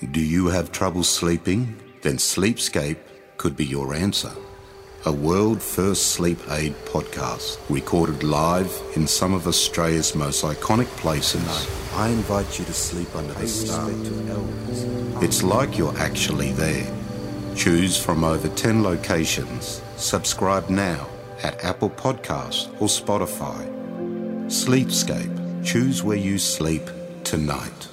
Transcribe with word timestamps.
Do 0.00 0.20
you 0.20 0.48
have 0.48 0.72
trouble 0.72 1.04
sleeping? 1.04 1.76
Then 2.02 2.16
Sleepscape 2.16 2.98
could 3.36 3.56
be 3.56 3.64
your 3.64 3.94
answer. 3.94 4.32
A 5.04 5.12
world 5.12 5.62
first 5.62 6.12
sleep 6.12 6.38
aid 6.50 6.74
podcast 6.86 7.58
recorded 7.68 8.22
live 8.22 8.72
in 8.96 9.06
some 9.06 9.34
of 9.34 9.46
Australia's 9.46 10.14
most 10.14 10.44
iconic 10.44 10.86
places. 10.96 11.42
I 11.94 12.08
invite 12.08 12.58
you 12.58 12.64
to 12.64 12.72
sleep 12.72 13.14
under 13.14 13.32
the 13.34 13.46
stars. 13.46 14.12
It's 15.22 15.42
like 15.42 15.76
you're 15.76 15.96
actually 15.98 16.52
there. 16.52 16.86
Choose 17.54 17.96
from 17.96 18.24
over 18.24 18.48
10 18.48 18.82
locations. 18.82 19.82
Subscribe 19.96 20.68
now 20.68 21.08
at 21.42 21.62
Apple 21.64 21.90
Podcast 21.90 22.68
or 22.80 22.88
Spotify. 22.88 23.68
Sleepscape. 24.46 25.64
Choose 25.64 26.02
where 26.02 26.16
you 26.16 26.38
sleep 26.38 26.82
tonight. 27.24 27.88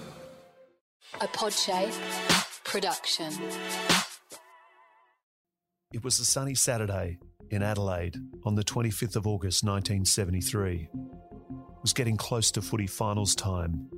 A 1.21 1.27
Podshape 1.27 1.93
production. 2.63 3.33
It 5.91 6.01
was 6.01 6.17
a 6.19 6.23
sunny 6.23 6.55
Saturday 6.55 7.17
in 7.49 7.61
Adelaide 7.61 8.15
on 8.45 8.55
the 8.55 8.63
25th 8.63 9.17
of 9.17 9.27
August 9.27 9.65
1973. 9.65 10.87
It 10.93 11.81
was 11.81 11.91
getting 11.91 12.15
close 12.15 12.51
to 12.51 12.61
footy 12.61 12.87
finals 12.87 13.35
time, 13.35 13.89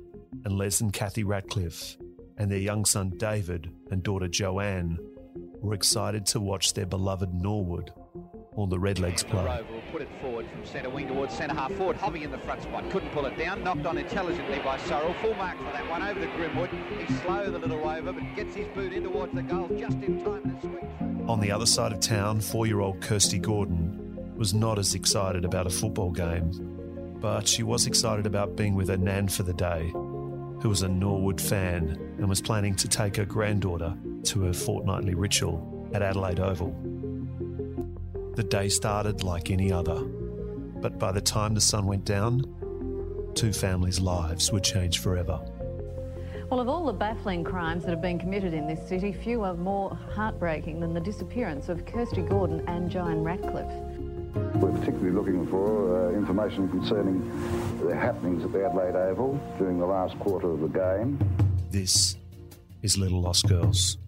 and 0.44 0.58
Les 0.58 0.80
and 0.80 0.92
Kathy 0.92 1.22
Ratcliffe 1.22 1.96
and 2.38 2.50
their 2.50 2.58
young 2.58 2.84
son 2.84 3.12
David 3.18 3.70
and 3.92 4.02
daughter 4.02 4.26
Joanne 4.26 4.98
were 5.60 5.74
excited 5.74 6.26
to 6.26 6.40
watch 6.40 6.74
their 6.74 6.86
beloved 6.86 7.32
Norwood 7.32 7.92
or 8.56 8.66
the 8.66 8.76
Redlegs 8.76 9.26
play. 9.26 9.42
Will 9.70 9.82
put 9.90 10.02
it 10.02 10.08
forward 10.20 10.46
from 10.50 10.64
centre 10.66 10.90
wing 10.90 11.08
towards 11.08 11.34
centre 11.34 11.54
half 11.54 11.72
forward. 11.72 11.96
Hobby 11.96 12.22
in 12.22 12.30
the 12.30 12.38
front 12.38 12.62
spot. 12.62 12.88
Couldn't 12.90 13.10
pull 13.10 13.26
it 13.26 13.36
down. 13.38 13.64
Knocked 13.64 13.86
on 13.86 13.98
intelligently 13.98 14.58
by 14.58 14.78
Sorrell. 14.78 15.18
Full 15.20 15.34
mark 15.34 15.56
for 15.58 15.64
that 15.64 15.88
one 15.88 16.02
over 16.02 16.20
to 16.20 16.26
Grimwood. 16.26 16.70
He's 17.06 17.20
slow, 17.22 17.50
the 17.50 17.58
little 17.58 17.78
rover, 17.78 18.12
but 18.12 18.22
gets 18.36 18.54
his 18.54 18.68
boot 18.68 18.92
in 18.92 19.04
towards 19.04 19.34
the 19.34 19.42
goal 19.42 19.68
just 19.78 19.96
in 19.98 20.22
time 20.22 20.42
to 20.42 20.66
squeak 20.66 20.84
through. 20.98 21.28
On 21.28 21.40
the 21.40 21.50
other 21.50 21.66
side 21.66 21.92
of 21.92 22.00
town, 22.00 22.40
four 22.40 22.66
year 22.66 22.80
old 22.80 23.00
Kirste 23.00 23.40
Gordon 23.40 24.34
was 24.36 24.52
not 24.52 24.78
as 24.78 24.94
excited 24.94 25.44
about 25.44 25.66
a 25.66 25.70
football 25.70 26.10
game, 26.10 26.50
but 27.20 27.46
she 27.46 27.62
was 27.62 27.86
excited 27.86 28.26
about 28.26 28.56
being 28.56 28.74
with 28.74 28.88
her 28.88 28.96
nan 28.96 29.28
for 29.28 29.44
the 29.44 29.54
day, 29.54 29.88
who 29.92 30.68
was 30.68 30.82
a 30.82 30.88
Norwood 30.88 31.40
fan 31.40 31.96
and 32.18 32.28
was 32.28 32.42
planning 32.42 32.74
to 32.76 32.88
take 32.88 33.16
her 33.16 33.24
granddaughter 33.24 33.94
to 34.24 34.42
her 34.42 34.52
fortnightly 34.52 35.14
ritual 35.14 35.88
at 35.94 36.02
Adelaide 36.02 36.40
Oval. 36.40 36.91
The 38.34 38.42
day 38.42 38.70
started 38.70 39.22
like 39.22 39.50
any 39.50 39.70
other, 39.70 40.02
but 40.02 40.98
by 40.98 41.12
the 41.12 41.20
time 41.20 41.52
the 41.52 41.60
sun 41.60 41.86
went 41.86 42.06
down, 42.06 42.42
two 43.34 43.52
families' 43.52 44.00
lives 44.00 44.50
would 44.50 44.64
change 44.64 45.00
forever. 45.00 45.38
Well, 46.48 46.60
of 46.60 46.68
all 46.68 46.86
the 46.86 46.94
baffling 46.94 47.44
crimes 47.44 47.84
that 47.84 47.90
have 47.90 48.00
been 48.00 48.18
committed 48.18 48.54
in 48.54 48.66
this 48.66 48.86
city, 48.88 49.12
few 49.12 49.42
are 49.42 49.54
more 49.54 49.98
heartbreaking 50.14 50.80
than 50.80 50.94
the 50.94 51.00
disappearance 51.00 51.68
of 51.68 51.84
Kirste 51.84 52.28
Gordon 52.28 52.66
and 52.68 52.90
Joanne 52.90 53.22
Ratcliffe. 53.22 53.72
We're 54.54 54.72
particularly 54.72 55.10
looking 55.10 55.46
for 55.48 56.08
uh, 56.08 56.12
information 56.12 56.70
concerning 56.70 57.20
the 57.86 57.94
happenings 57.94 58.44
at 58.44 58.52
the 58.52 58.64
Adelaide 58.64 58.96
Oval 58.96 59.38
during 59.58 59.78
the 59.78 59.86
last 59.86 60.18
quarter 60.18 60.50
of 60.50 60.60
the 60.60 60.68
game. 60.68 61.18
This 61.70 62.16
is 62.80 62.96
Little 62.96 63.20
Lost 63.20 63.46
Girls. 63.46 63.98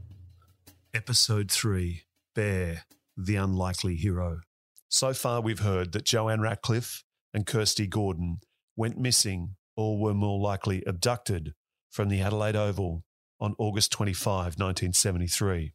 Episode 0.94 1.50
3 1.50 2.02
Bear, 2.34 2.84
the 3.16 3.36
Unlikely 3.36 3.96
Hero. 3.96 4.40
So 4.88 5.12
far, 5.12 5.40
we've 5.40 5.60
heard 5.60 5.92
that 5.92 6.04
Joanne 6.04 6.40
Ratcliffe 6.40 7.04
and 7.32 7.46
Kirste 7.46 7.88
Gordon 7.88 8.38
went 8.76 8.98
missing 8.98 9.56
or 9.76 9.98
were 9.98 10.14
more 10.14 10.38
likely 10.38 10.82
abducted 10.86 11.54
from 11.90 12.08
the 12.08 12.20
Adelaide 12.20 12.56
Oval 12.56 13.04
on 13.40 13.54
August 13.58 13.92
25, 13.92 14.58
1973. 14.58 15.72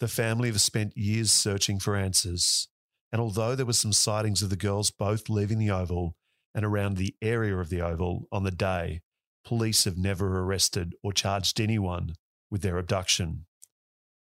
The 0.00 0.08
family 0.08 0.48
have 0.48 0.60
spent 0.60 0.96
years 0.96 1.30
searching 1.30 1.78
for 1.78 1.94
answers, 1.94 2.68
and 3.12 3.20
although 3.20 3.54
there 3.54 3.66
were 3.66 3.72
some 3.72 3.92
sightings 3.92 4.42
of 4.42 4.50
the 4.50 4.56
girls 4.56 4.90
both 4.90 5.28
leaving 5.28 5.58
the 5.58 5.70
Oval 5.70 6.16
and 6.54 6.64
around 6.64 6.96
the 6.96 7.14
area 7.22 7.56
of 7.56 7.68
the 7.68 7.80
Oval 7.80 8.26
on 8.32 8.42
the 8.42 8.50
day, 8.50 9.02
police 9.44 9.84
have 9.84 9.96
never 9.96 10.40
arrested 10.40 10.94
or 11.02 11.12
charged 11.12 11.60
anyone 11.60 12.14
with 12.50 12.62
their 12.62 12.78
abduction. 12.78 13.46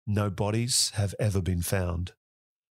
No 0.10 0.30
bodies 0.30 0.94
have 0.96 1.14
ever 1.20 1.42
been 1.42 1.62
found, 1.62 2.14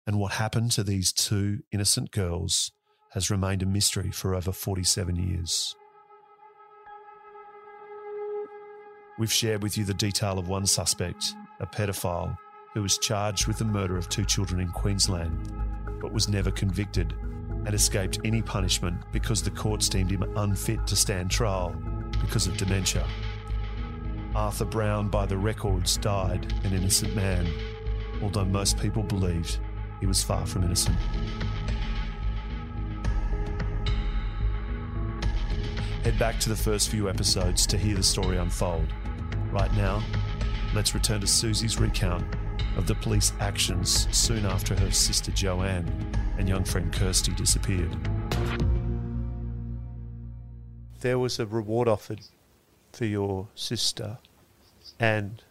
and 0.05 0.19
what 0.19 0.33
happened 0.33 0.71
to 0.73 0.83
these 0.83 1.11
two 1.11 1.61
innocent 1.71 2.11
girls 2.11 2.71
has 3.13 3.31
remained 3.31 3.63
a 3.63 3.65
mystery 3.65 4.11
for 4.11 4.35
over 4.35 4.51
47 4.51 5.15
years. 5.15 5.75
We've 9.17 9.33
shared 9.33 9.63
with 9.63 9.79
you 9.79 9.83
the 9.83 9.95
detail 9.95 10.37
of 10.37 10.47
one 10.47 10.67
suspect, 10.67 11.33
a 11.59 11.65
pedophile, 11.65 12.37
who 12.75 12.83
was 12.83 12.99
charged 12.99 13.47
with 13.47 13.57
the 13.57 13.65
murder 13.65 13.97
of 13.97 14.09
two 14.09 14.25
children 14.25 14.61
in 14.61 14.67
Queensland, 14.67 15.51
but 15.99 16.13
was 16.13 16.29
never 16.29 16.51
convicted 16.51 17.15
and 17.65 17.73
escaped 17.73 18.19
any 18.23 18.43
punishment 18.43 18.97
because 19.11 19.41
the 19.41 19.49
courts 19.49 19.89
deemed 19.89 20.11
him 20.11 20.21
unfit 20.37 20.85
to 20.85 20.95
stand 20.95 21.31
trial 21.31 21.75
because 22.21 22.45
of 22.45 22.57
dementia. 22.57 23.03
Arthur 24.35 24.65
Brown, 24.65 25.09
by 25.09 25.27
the 25.27 25.37
records, 25.37 25.97
died 25.97 26.51
an 26.63 26.73
innocent 26.73 27.15
man, 27.15 27.47
although 28.23 28.45
most 28.45 28.79
people 28.79 29.03
believed 29.03 29.59
he 29.99 30.07
was 30.07 30.23
far 30.23 30.45
from 30.47 30.63
innocent. 30.63 30.97
Head 36.03 36.17
back 36.17 36.39
to 36.39 36.49
the 36.49 36.55
first 36.55 36.89
few 36.89 37.09
episodes 37.09 37.67
to 37.67 37.77
hear 37.77 37.95
the 37.95 38.03
story 38.03 38.37
unfold. 38.37 38.87
Right 39.51 39.71
now, 39.75 40.03
let's 40.73 40.95
return 40.95 41.21
to 41.21 41.27
Susie's 41.27 41.79
recount 41.79 42.25
of 42.75 42.87
the 42.87 42.95
police 42.95 43.33
actions 43.39 44.07
soon 44.11 44.47
after 44.47 44.75
her 44.75 44.89
sister 44.89 45.31
Joanne 45.31 46.11
and 46.39 46.49
young 46.49 46.63
friend 46.63 46.91
Kirste 46.91 47.35
disappeared. 47.35 47.95
There 51.01 51.19
was 51.19 51.39
a 51.39 51.45
reward 51.45 51.87
offered 51.87 52.21
for 52.93 53.05
your 53.05 53.47
sister 53.55 54.19
and 54.99 55.43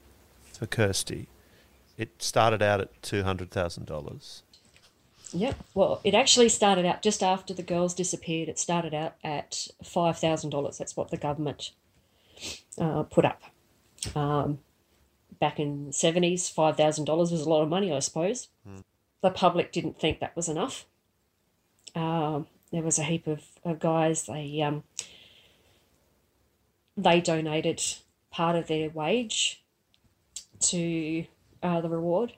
for 0.44 0.66
Kirste. 0.66 1.26
It 1.98 2.22
started 2.22 2.62
out 2.62 2.80
at 2.80 3.03
$200,000. 3.03 4.42
Yep. 5.34 5.56
Well, 5.75 6.00
it 6.04 6.14
actually 6.14 6.48
started 6.48 6.84
out 6.84 7.03
just 7.03 7.22
after 7.22 7.53
the 7.54 7.62
girls 7.62 7.94
disappeared. 7.94 8.48
It 8.48 8.58
started 8.58 8.92
out 8.94 9.14
at 9.25 9.66
five 9.82 10.19
thousand 10.19 10.50
dollars. 10.50 10.76
That's 10.76 10.94
what 10.94 11.10
the 11.10 11.16
government 11.16 11.70
uh, 12.78 13.04
put 13.04 13.25
up. 13.25 13.42
Um, 14.14 14.59
back 15.41 15.59
in 15.59 15.86
the 15.86 15.92
seventies, 15.94 16.50
five 16.50 16.76
thousand 16.76 17.06
dollars 17.06 17.32
was 17.32 17.41
a 17.41 17.48
lot 17.48 17.62
of 17.62 17.70
money, 17.70 17.91
I 17.91 18.00
suppose. 18.00 18.48
The 19.22 19.30
public 19.30 19.72
didn't 19.72 19.98
think 19.98 20.20
that 20.20 20.36
was 20.36 20.50
enough. 20.50 20.84
Um, 21.94 22.47
there 22.70 22.82
was 22.82 22.98
a 22.98 23.04
heap 23.04 23.26
of, 23.26 23.42
of 23.64 23.78
guys. 23.78 24.24
They 24.26 24.60
um, 24.60 24.82
they 26.97 27.20
donated 27.20 27.82
part 28.30 28.56
of 28.56 28.66
their 28.66 28.91
wage 28.91 29.62
to 30.60 31.26
uh, 31.62 31.80
the 31.80 31.88
reward. 31.88 32.34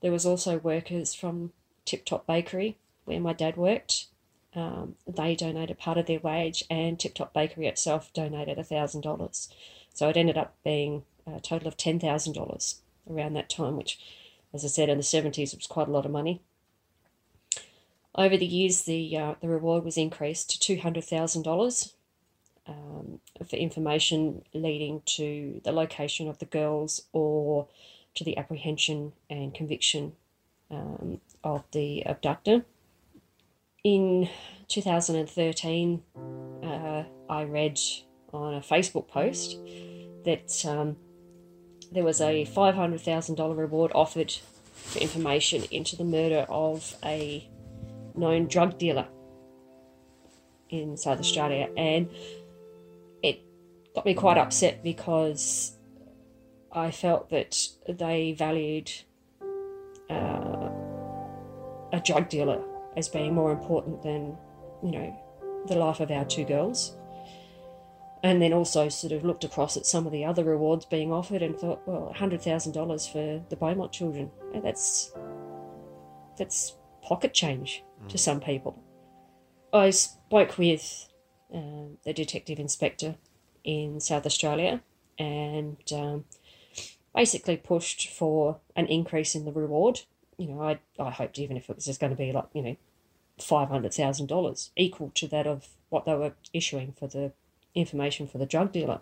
There 0.00 0.12
was 0.12 0.26
also 0.26 0.58
workers 0.58 1.14
from 1.14 1.52
Tip 1.84 2.04
Top 2.04 2.26
Bakery, 2.26 2.76
where 3.04 3.20
my 3.20 3.32
dad 3.32 3.56
worked. 3.56 4.06
Um, 4.54 4.96
they 5.06 5.34
donated 5.34 5.78
part 5.78 5.98
of 5.98 6.06
their 6.06 6.20
wage, 6.20 6.64
and 6.70 6.98
Tip 6.98 7.14
Top 7.14 7.32
Bakery 7.32 7.66
itself 7.66 8.12
donated 8.12 8.64
thousand 8.66 9.02
dollars. 9.02 9.48
So 9.92 10.08
it 10.08 10.16
ended 10.16 10.38
up 10.38 10.54
being 10.64 11.04
a 11.26 11.40
total 11.40 11.68
of 11.68 11.76
ten 11.76 11.98
thousand 11.98 12.34
dollars 12.34 12.80
around 13.10 13.34
that 13.34 13.50
time, 13.50 13.76
which, 13.76 13.98
as 14.52 14.64
I 14.64 14.68
said, 14.68 14.88
in 14.88 14.98
the 14.98 15.02
seventies 15.02 15.54
was 15.54 15.66
quite 15.66 15.88
a 15.88 15.92
lot 15.92 16.06
of 16.06 16.12
money. 16.12 16.40
Over 18.14 18.36
the 18.36 18.46
years, 18.46 18.82
the 18.82 19.16
uh, 19.16 19.34
the 19.40 19.48
reward 19.48 19.84
was 19.84 19.96
increased 19.96 20.50
to 20.50 20.60
two 20.60 20.78
hundred 20.78 21.04
thousand 21.04 21.42
dollars 21.42 21.94
um, 22.68 23.20
for 23.48 23.56
information 23.56 24.42
leading 24.52 25.02
to 25.06 25.60
the 25.64 25.72
location 25.72 26.28
of 26.28 26.38
the 26.38 26.44
girls 26.44 27.02
or 27.12 27.66
to 28.14 28.24
the 28.24 28.36
apprehension 28.36 29.12
and 29.30 29.54
conviction 29.54 30.12
um, 30.70 31.20
of 31.42 31.64
the 31.72 32.02
abductor. 32.04 32.64
In 33.84 34.28
2013, 34.68 36.02
uh, 36.62 37.04
I 37.28 37.44
read 37.44 37.78
on 38.32 38.54
a 38.54 38.60
Facebook 38.60 39.08
post 39.08 39.56
that 40.24 40.64
um, 40.66 40.96
there 41.92 42.04
was 42.04 42.20
a 42.20 42.44
$500,000 42.44 43.56
reward 43.56 43.92
offered 43.94 44.32
for 44.72 44.98
information 44.98 45.64
into 45.70 45.96
the 45.96 46.04
murder 46.04 46.46
of 46.48 46.96
a 47.04 47.48
known 48.14 48.46
drug 48.46 48.78
dealer 48.78 49.06
in 50.70 50.96
South 50.96 51.18
Australia, 51.18 51.68
and 51.76 52.10
got 53.98 54.04
me 54.04 54.14
quite 54.14 54.38
upset 54.38 54.80
because 54.84 55.76
I 56.70 56.92
felt 56.92 57.30
that 57.30 57.58
they 57.88 58.32
valued 58.32 58.92
uh, 60.08 60.70
a 61.92 62.00
drug 62.04 62.28
dealer 62.28 62.62
as 62.96 63.08
being 63.08 63.34
more 63.34 63.50
important 63.50 64.04
than, 64.04 64.36
you 64.84 64.92
know, 64.92 65.64
the 65.66 65.74
life 65.74 65.98
of 65.98 66.12
our 66.12 66.24
two 66.24 66.44
girls. 66.44 66.96
and 68.22 68.40
then 68.42 68.52
also 68.52 68.88
sort 68.88 69.12
of 69.12 69.24
looked 69.24 69.44
across 69.44 69.76
at 69.76 69.86
some 69.86 70.06
of 70.06 70.12
the 70.12 70.24
other 70.24 70.44
rewards 70.44 70.84
being 70.84 71.12
offered 71.12 71.42
and 71.42 71.58
thought, 71.58 71.80
well, 71.86 72.12
hundred 72.12 72.42
thousand 72.42 72.72
dollars 72.72 73.06
for 73.06 73.42
the 73.48 73.56
Beaumont 73.56 73.92
children, 73.92 74.30
that's 74.62 75.12
that's 76.36 76.76
pocket 77.02 77.34
change 77.34 77.84
mm. 78.04 78.08
to 78.08 78.18
some 78.18 78.40
people. 78.40 78.80
I 79.72 79.90
spoke 79.90 80.56
with 80.56 81.08
uh, 81.54 81.94
the 82.04 82.12
detective 82.12 82.58
inspector 82.58 83.16
in 83.64 84.00
South 84.00 84.26
Australia 84.26 84.80
and 85.18 85.76
um, 85.92 86.24
basically 87.14 87.56
pushed 87.56 88.08
for 88.08 88.58
an 88.76 88.86
increase 88.86 89.34
in 89.34 89.44
the 89.44 89.52
reward. 89.52 90.02
You 90.36 90.48
know, 90.48 90.62
I 90.62 90.78
I 90.98 91.10
hoped 91.10 91.38
even 91.38 91.56
if 91.56 91.68
it 91.68 91.76
was 91.76 91.86
just 91.86 92.00
going 92.00 92.12
to 92.12 92.16
be 92.16 92.32
like 92.32 92.46
you 92.52 92.62
know 92.62 92.76
five 93.40 93.68
hundred 93.68 93.94
thousand 93.94 94.26
dollars, 94.26 94.70
equal 94.76 95.10
to 95.14 95.26
that 95.28 95.46
of 95.46 95.68
what 95.88 96.04
they 96.04 96.14
were 96.14 96.34
issuing 96.52 96.92
for 96.92 97.08
the 97.08 97.32
information 97.74 98.26
for 98.26 98.38
the 98.38 98.46
drug 98.46 98.72
dealer. 98.72 99.00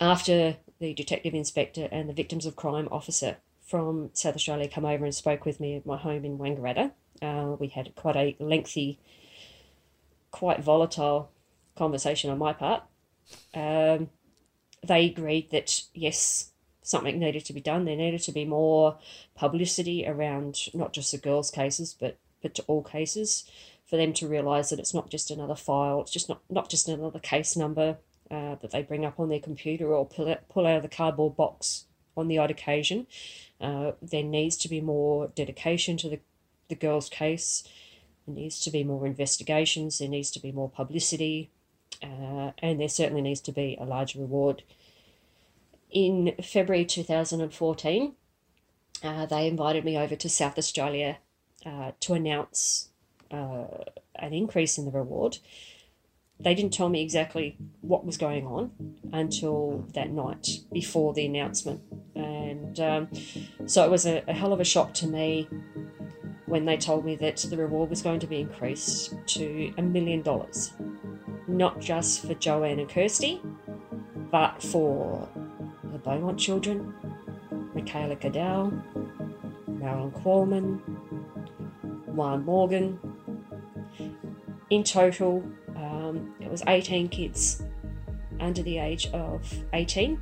After 0.00 0.56
the 0.78 0.94
detective 0.94 1.34
inspector 1.34 1.88
and 1.92 2.08
the 2.08 2.14
victims 2.14 2.46
of 2.46 2.56
crime 2.56 2.88
officer 2.90 3.36
from 3.60 4.10
South 4.14 4.34
Australia 4.34 4.68
come 4.68 4.86
over 4.86 5.04
and 5.04 5.14
spoke 5.14 5.44
with 5.44 5.60
me 5.60 5.76
at 5.76 5.86
my 5.86 5.96
home 5.96 6.24
in 6.24 6.38
Wangaratta, 6.38 6.92
uh, 7.22 7.56
we 7.58 7.68
had 7.68 7.94
quite 7.94 8.16
a 8.16 8.36
lengthy, 8.38 8.98
quite 10.30 10.62
volatile 10.62 11.30
conversation 11.76 12.30
on 12.30 12.38
my 12.38 12.52
part. 12.52 12.82
Um, 13.54 14.10
they 14.86 15.06
agreed 15.06 15.50
that 15.50 15.82
yes, 15.94 16.50
something 16.82 17.18
needed 17.18 17.44
to 17.46 17.52
be 17.52 17.60
done. 17.60 17.84
There 17.84 17.96
needed 17.96 18.22
to 18.22 18.32
be 18.32 18.44
more 18.44 18.98
publicity 19.34 20.06
around 20.06 20.58
not 20.74 20.92
just 20.92 21.12
the 21.12 21.18
girls' 21.18 21.50
cases, 21.50 21.94
but 21.98 22.18
but 22.42 22.54
to 22.54 22.62
all 22.62 22.82
cases 22.82 23.44
for 23.90 23.96
them 23.96 24.12
to 24.14 24.28
realise 24.28 24.70
that 24.70 24.78
it's 24.78 24.94
not 24.94 25.10
just 25.10 25.30
another 25.30 25.56
file, 25.56 26.00
it's 26.00 26.12
just 26.12 26.28
not, 26.28 26.40
not 26.48 26.68
just 26.68 26.88
another 26.88 27.18
case 27.18 27.56
number 27.56 27.98
uh, 28.30 28.54
that 28.54 28.70
they 28.70 28.82
bring 28.82 29.04
up 29.04 29.18
on 29.18 29.28
their 29.28 29.40
computer 29.40 29.92
or 29.92 30.06
pull, 30.06 30.28
it, 30.28 30.44
pull 30.48 30.66
out 30.66 30.76
of 30.76 30.82
the 30.82 30.88
cardboard 30.88 31.36
box 31.36 31.86
on 32.16 32.28
the 32.28 32.38
odd 32.38 32.50
occasion. 32.52 33.08
Uh, 33.60 33.92
there 34.00 34.22
needs 34.22 34.56
to 34.56 34.68
be 34.68 34.80
more 34.80 35.32
dedication 35.34 35.96
to 35.96 36.08
the, 36.08 36.20
the 36.68 36.76
girl's 36.76 37.08
case. 37.08 37.64
There 38.26 38.34
needs 38.36 38.60
to 38.60 38.70
be 38.70 38.84
more 38.84 39.06
investigations. 39.06 39.98
There 39.98 40.08
needs 40.08 40.30
to 40.30 40.40
be 40.40 40.52
more 40.52 40.70
publicity. 40.70 41.50
Uh, 42.02 42.52
and 42.58 42.80
there 42.80 42.88
certainly 42.88 43.22
needs 43.22 43.40
to 43.42 43.52
be 43.52 43.76
a 43.80 43.84
larger 43.84 44.18
reward. 44.18 44.62
In 45.90 46.34
February 46.42 46.84
2014, 46.84 48.14
uh, 49.02 49.26
they 49.26 49.46
invited 49.46 49.84
me 49.84 49.96
over 49.96 50.16
to 50.16 50.28
South 50.28 50.56
Australia 50.56 51.18
uh, 51.66 51.92
to 52.00 52.14
announce 52.14 52.88
uh, 53.30 53.66
an 54.14 54.32
increase 54.32 54.78
in 54.78 54.84
the 54.84 54.90
reward. 54.90 55.38
They 56.38 56.54
didn't 56.54 56.72
tell 56.72 56.88
me 56.88 57.02
exactly 57.02 57.56
what 57.82 58.06
was 58.06 58.16
going 58.16 58.46
on 58.46 58.96
until 59.12 59.86
that 59.92 60.10
night 60.10 60.60
before 60.72 61.12
the 61.12 61.26
announcement. 61.26 61.82
And 62.14 62.80
um, 62.80 63.08
so 63.66 63.84
it 63.84 63.90
was 63.90 64.06
a, 64.06 64.22
a 64.26 64.32
hell 64.32 64.52
of 64.52 64.60
a 64.60 64.64
shock 64.64 64.94
to 64.94 65.06
me 65.06 65.48
when 66.50 66.64
they 66.64 66.76
told 66.76 67.04
me 67.04 67.14
that 67.14 67.36
the 67.36 67.56
reward 67.56 67.88
was 67.88 68.02
going 68.02 68.18
to 68.18 68.26
be 68.26 68.40
increased 68.40 69.14
to 69.24 69.72
a 69.78 69.82
million 69.82 70.20
dollars. 70.20 70.72
Not 71.46 71.80
just 71.80 72.26
for 72.26 72.34
Joanne 72.34 72.80
and 72.80 72.90
Kirste, 72.90 73.40
but 74.32 74.60
for 74.60 75.28
the 75.84 75.98
Beaumont 75.98 76.40
children, 76.40 76.92
Michaela 77.72 78.16
Cadell, 78.16 78.72
Marilyn 79.68 80.10
Qualman, 80.10 80.78
Juan 82.06 82.44
Morgan, 82.44 82.98
in 84.70 84.82
total, 84.82 85.44
um, 85.76 86.34
it 86.40 86.50
was 86.50 86.64
18 86.66 87.08
kids 87.08 87.62
under 88.40 88.62
the 88.62 88.78
age 88.78 89.06
of 89.12 89.52
18, 89.72 90.20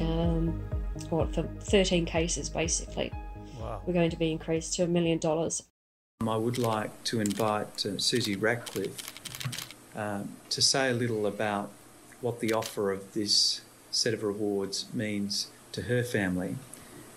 um, 0.00 0.60
or 1.12 1.28
for 1.28 1.44
13 1.60 2.04
cases 2.04 2.48
basically. 2.48 3.12
Wow. 3.62 3.80
We're 3.86 3.92
going 3.92 4.10
to 4.10 4.16
be 4.16 4.32
increased 4.32 4.74
to 4.74 4.82
a 4.82 4.88
million 4.88 5.18
dollars. 5.18 5.62
I 6.26 6.36
would 6.36 6.58
like 6.58 7.04
to 7.04 7.20
invite 7.20 7.86
uh, 7.86 7.98
Susie 7.98 8.34
Ratcliffe 8.34 8.96
uh, 9.94 10.22
to 10.50 10.62
say 10.62 10.90
a 10.90 10.94
little 10.94 11.26
about 11.26 11.70
what 12.20 12.40
the 12.40 12.52
offer 12.52 12.90
of 12.90 13.14
this 13.14 13.60
set 13.92 14.14
of 14.14 14.24
rewards 14.24 14.86
means 14.92 15.48
to 15.72 15.82
her 15.82 16.02
family 16.02 16.56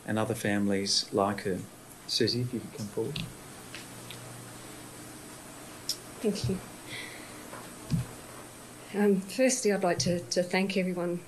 and 0.05 0.19
other 0.19 0.35
families 0.35 1.09
like 1.11 1.41
her. 1.41 1.59
Susie, 2.07 2.41
if 2.41 2.53
you 2.53 2.59
could 2.59 2.77
come 2.77 2.87
forward. 2.87 3.19
Thank 6.21 6.49
you. 6.49 6.59
Um, 8.93 9.21
firstly, 9.21 9.73
I'd 9.73 9.83
like 9.83 9.99
to, 9.99 10.19
to 10.19 10.43
thank 10.43 10.77
everyone 10.77 11.19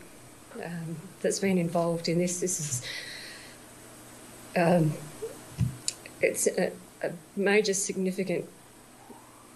um, 0.63 0.95
that's 1.21 1.39
been 1.39 1.57
involved 1.57 2.07
in 2.07 2.19
this. 2.19 2.39
This 2.39 2.59
is 2.59 2.81
um, 4.57 4.93
it's 6.19 6.47
a, 6.47 6.71
a, 7.03 7.11
major 7.35 7.73
significant 7.73 8.45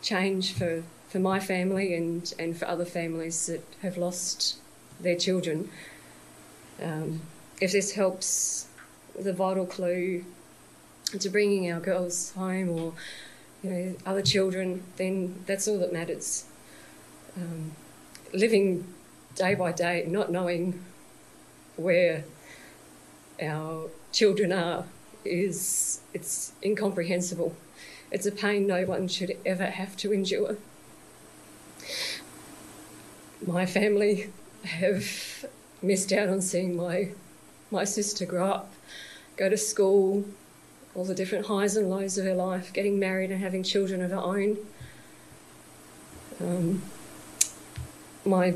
change 0.02 0.54
for, 0.54 0.84
for 1.10 1.20
my 1.20 1.40
family 1.40 1.96
and, 1.96 2.34
and 2.38 2.56
for 2.56 2.66
other 2.66 2.86
families 2.86 3.48
that 3.48 3.64
have 3.82 3.98
lost 3.98 4.58
their 5.00 5.16
children. 5.16 5.70
Um, 6.82 7.22
if 7.60 7.72
this 7.72 7.94
helps 7.94 8.68
the 9.20 9.34
vital 9.34 9.66
clue 9.66 10.24
to 11.20 11.30
bringing 11.30 11.72
our 11.72 11.80
girls 11.80 12.32
home 12.34 12.70
or 12.70 12.94
you 13.64 13.70
know, 13.70 13.96
other 14.06 14.22
children, 14.22 14.84
then 14.98 15.44
that's 15.48 15.68
all 15.68 15.80
that 15.80 15.92
matters. 15.92 16.46
Um, 17.36 17.72
living 18.34 18.88
day 19.36 19.56
by 19.56 19.72
day, 19.72 20.06
not 20.08 20.32
knowing 20.32 20.84
where 21.76 22.24
our 23.42 23.90
children 24.12 24.52
are, 24.52 24.86
is 25.26 26.02
it's 26.14 26.54
incomprehensible. 26.64 27.56
It's 28.12 28.26
a 28.26 28.32
pain 28.32 28.68
no 28.68 28.86
one 28.86 29.08
should 29.08 29.38
ever 29.46 29.66
have 29.66 29.96
to 29.98 30.12
endure. 30.12 30.58
My 33.46 33.66
family 33.66 34.30
have 34.64 35.46
missed 35.82 36.12
out 36.12 36.30
on 36.30 36.42
seeing 36.42 36.76
my 36.76 37.10
my 37.72 37.86
sister 37.86 38.26
grow 38.26 38.48
up, 38.48 38.74
go 39.38 39.50
to 39.50 39.58
school, 39.58 40.26
all 40.94 41.06
the 41.06 41.16
different 41.16 41.46
highs 41.46 41.78
and 41.78 41.90
lows 41.90 42.18
of 42.18 42.26
her 42.26 42.34
life, 42.34 42.74
getting 42.74 43.00
married 43.00 43.32
and 43.32 43.42
having 43.42 43.64
children 43.64 44.02
of 44.02 44.12
her 44.12 44.18
own. 44.18 44.58
Um, 46.42 46.82
my 48.26 48.56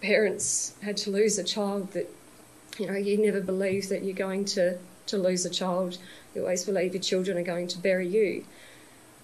parents 0.00 0.74
had 0.82 0.96
to 0.98 1.10
lose 1.10 1.38
a 1.38 1.44
child 1.44 1.92
that, 1.92 2.08
you 2.78 2.86
know, 2.86 2.96
you 2.96 3.18
never 3.18 3.40
believe 3.40 3.88
that 3.88 4.04
you're 4.04 4.14
going 4.14 4.44
to, 4.46 4.78
to 5.06 5.18
lose 5.18 5.44
a 5.44 5.50
child. 5.50 5.98
You 6.34 6.42
always 6.42 6.64
believe 6.64 6.94
your 6.94 7.02
children 7.02 7.36
are 7.36 7.42
going 7.42 7.68
to 7.68 7.78
bury 7.78 8.08
you. 8.08 8.44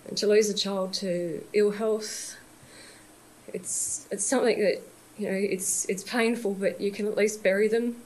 And 0.09 0.17
to 0.19 0.27
lose 0.27 0.49
a 0.49 0.55
child 0.55 0.93
to 0.95 1.45
ill 1.53 1.73
health, 1.73 2.37
it's, 3.53 4.07
it's 4.11 4.25
something 4.25 4.61
that, 4.61 4.83
you 5.19 5.31
know, 5.31 5.37
it's, 5.37 5.85
it's 5.87 6.03
painful, 6.03 6.55
but 6.55 6.81
you 6.81 6.91
can 6.91 7.07
at 7.07 7.17
least 7.17 7.43
bury 7.43 7.69
them 7.69 7.97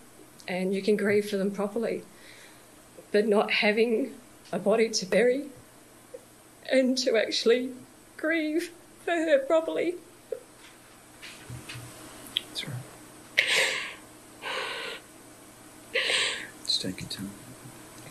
and 0.46 0.74
you 0.74 0.82
can 0.82 0.96
grieve 0.96 1.28
for 1.28 1.36
them 1.36 1.50
properly. 1.50 2.02
But 3.12 3.26
not 3.26 3.50
having 3.50 4.14
a 4.52 4.58
body 4.58 4.88
to 4.88 5.06
bury 5.06 5.46
and 6.70 6.96
to 6.98 7.16
actually 7.16 7.70
grieve 8.16 8.70
for 9.04 9.12
her 9.12 9.38
properly. 9.40 9.94
That's 12.48 12.68
right. 12.68 12.74
Just 16.80 16.96
take 16.96 17.02
your 17.02 17.10
time. 17.10 17.30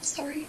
Sorry. 0.02 0.48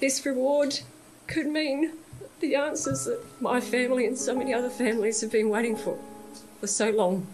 This 0.00 0.24
reward 0.24 0.80
could 1.26 1.46
mean 1.46 1.92
the 2.40 2.54
answers 2.54 3.04
that 3.04 3.22
my 3.42 3.60
family 3.60 4.06
and 4.06 4.16
so 4.16 4.34
many 4.34 4.54
other 4.54 4.70
families 4.70 5.20
have 5.20 5.30
been 5.30 5.50
waiting 5.50 5.76
for 5.76 5.98
for 6.60 6.66
so 6.66 6.90
long. 6.90 7.26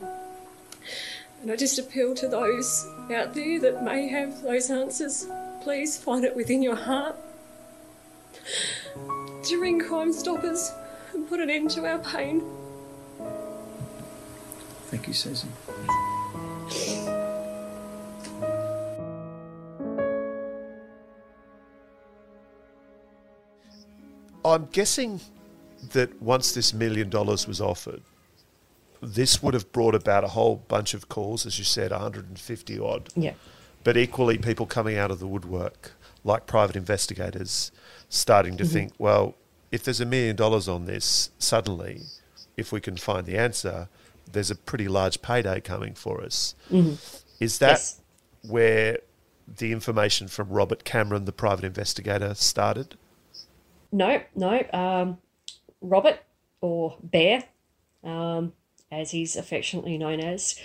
And 1.43 1.51
I 1.51 1.57
just 1.57 1.79
appeal 1.79 2.15
to 2.17 2.29
those 2.29 2.87
out 3.15 3.35
there 3.35 3.61
that 3.61 3.85
may 3.85 4.09
have 4.09 4.43
those 4.43 4.69
answers. 4.69 5.29
Please 5.63 5.97
find 5.97 6.25
it 6.25 6.35
within 6.35 6.63
your 6.63 6.77
heart 6.77 7.17
to 9.45 9.61
ring 9.61 9.81
Crime 9.81 10.13
Stoppers 10.13 10.73
and 11.13 11.29
put 11.29 11.41
an 11.41 11.51
end 11.51 11.71
to 11.73 11.87
our 11.87 11.99
pain. 11.99 12.43
Thank 14.91 15.07
you, 15.07 15.15
Susan. 15.15 15.53
I'm 24.53 24.67
guessing 24.67 25.21
that 25.93 26.21
once 26.21 26.53
this 26.53 26.75
million 26.75 27.09
dollars 27.11 27.47
was 27.47 27.61
offered, 27.61 28.03
this 29.03 29.43
would 29.43 29.55
have 29.55 29.73
brought 29.73 29.95
about 29.95 30.25
a 30.25 30.29
whole 30.29 30.57
bunch 30.69 30.95
of 30.95 31.09
calls, 31.09 31.47
as 31.47 31.59
you 31.59 31.65
said, 31.65 31.91
150 31.91 32.79
odd. 32.79 33.09
Yeah. 33.17 33.33
But 33.83 33.97
equally, 33.97 34.37
people 34.37 34.67
coming 34.67 34.99
out 34.99 35.11
of 35.11 35.21
the 35.21 35.27
woodwork, 35.27 35.93
like 36.23 36.47
private 36.47 36.77
investigators, 36.77 37.73
starting 38.09 38.57
to 38.59 38.65
mm-hmm. 38.65 38.73
think, 38.73 38.93
well, 38.99 39.37
if 39.73 39.85
there's 39.85 40.01
a 40.01 40.07
million 40.07 40.37
dollars 40.37 40.69
on 40.69 40.85
this, 40.85 41.31
suddenly, 41.39 42.03
if 42.57 42.73
we 42.73 42.81
can 42.81 42.97
find 42.97 43.25
the 43.25 43.39
answer, 43.39 43.89
there's 44.31 44.51
a 44.51 44.55
pretty 44.55 44.87
large 44.89 45.23
payday 45.23 45.61
coming 45.61 45.95
for 45.95 46.23
us. 46.23 46.55
Mhm. 46.71 46.99
Is 47.41 47.59
that 47.59 47.79
Yes. 47.79 48.01
where 48.43 48.99
the 49.57 49.73
information 49.73 50.29
from 50.29 50.51
Robert 50.51 50.85
Cameron, 50.85 51.25
the 51.25 51.33
private 51.33 51.65
investigator, 51.65 52.35
started? 52.35 52.97
No, 53.93 54.23
no. 54.35 54.65
Um, 54.73 55.19
Robert, 55.81 56.21
or 56.61 56.97
Bear, 57.03 57.45
um, 58.05 58.53
as 58.91 59.11
he's 59.11 59.37
affectionately 59.37 59.99
known 59.99 60.21
as, 60.21 60.59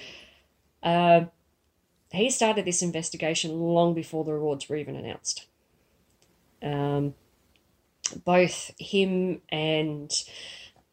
um 0.83 1.29
he 2.15 2.29
started 2.29 2.65
this 2.65 2.81
investigation 2.81 3.59
long 3.59 3.93
before 3.93 4.23
the 4.23 4.33
rewards 4.33 4.69
were 4.69 4.75
even 4.75 4.95
announced. 4.95 5.47
Um, 6.61 7.13
both 8.23 8.71
him 8.79 9.41
and 9.49 10.11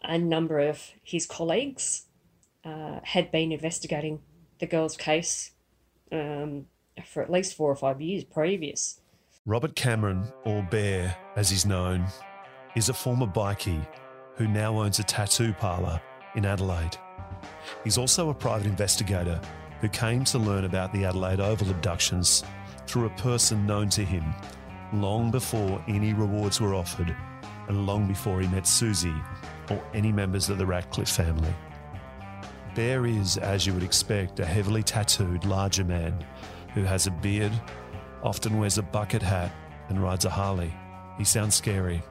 a 0.03 0.19
number 0.19 0.59
of 0.59 0.91
his 1.03 1.27
colleagues 1.27 2.07
uh, 2.65 3.01
had 3.05 3.31
been 3.31 3.53
investigating 3.53 4.21
the 4.59 4.67
girl's 4.67 4.97
case 4.97 5.53
um, 6.11 6.67
for 7.07 7.23
at 7.23 7.31
least 7.31 7.55
four 7.55 7.71
or 7.71 7.77
five 7.77 8.01
years 8.01 8.25
previous. 8.25 9.01
Robert 9.45 9.75
Cameron, 9.75 10.23
or 10.45 10.63
Bear 10.63 11.17
as 11.35 11.51
he's 11.51 11.67
known, 11.67 12.07
is 12.77 12.89
a 12.89 12.95
former 12.95 13.27
bikie 13.27 13.85
who 14.37 14.47
now 14.47 14.79
owns 14.79 15.01
a 15.01 15.03
tattoo 15.03 15.53
parlour 15.53 16.01
in 16.37 16.47
Adelaide. 16.47 16.97
He's 17.83 17.99
also 17.99 18.31
a 18.31 18.35
private 18.35 18.69
investigator 18.69 19.41
who 19.81 19.89
came 19.89 20.23
to 20.27 20.39
learn 20.39 20.65
about 20.65 20.93
the 20.93 21.05
Adelaide 21.05 21.41
Oval 21.41 21.71
abductions 21.71 22.45
through 22.87 23.07
a 23.07 23.17
person 23.17 23.67
known 23.67 23.89
to 23.89 24.05
him 24.05 24.33
long 24.93 25.33
before 25.33 25.85
any 25.89 26.15
rewards 26.15 26.61
were 26.61 26.77
offered 26.77 27.13
and 27.67 27.85
long 27.85 28.07
before 28.07 28.41
he 28.41 28.47
met 28.47 28.65
Susie 28.65 29.21
or 29.71 29.83
any 29.93 30.13
members 30.13 30.51
of 30.51 30.59
the 30.59 30.67
Ratcliffe 30.67 31.09
family. 31.09 31.53
Bear 32.77 33.07
is, 33.07 33.39
as 33.39 33.67
you 33.67 33.75
would 33.75 33.83
expect, 33.83 34.39
a 34.39 34.47
heavily 34.47 34.85
tattooed, 34.85 35.45
larger 35.45 35.83
man 35.83 36.25
who 36.75 36.85
has 36.85 37.09
a 37.09 37.11
beard, 37.11 37.53
often 38.23 38.59
wears 38.59 38.79
a 38.79 38.83
bucket 38.83 39.23
hat, 39.23 39.52
and 39.88 40.02
rides 40.02 40.25
a 40.25 40.31
Harley. 40.31 40.73
He 41.19 41.25
sounds 41.25 41.55
scary, 41.55 42.02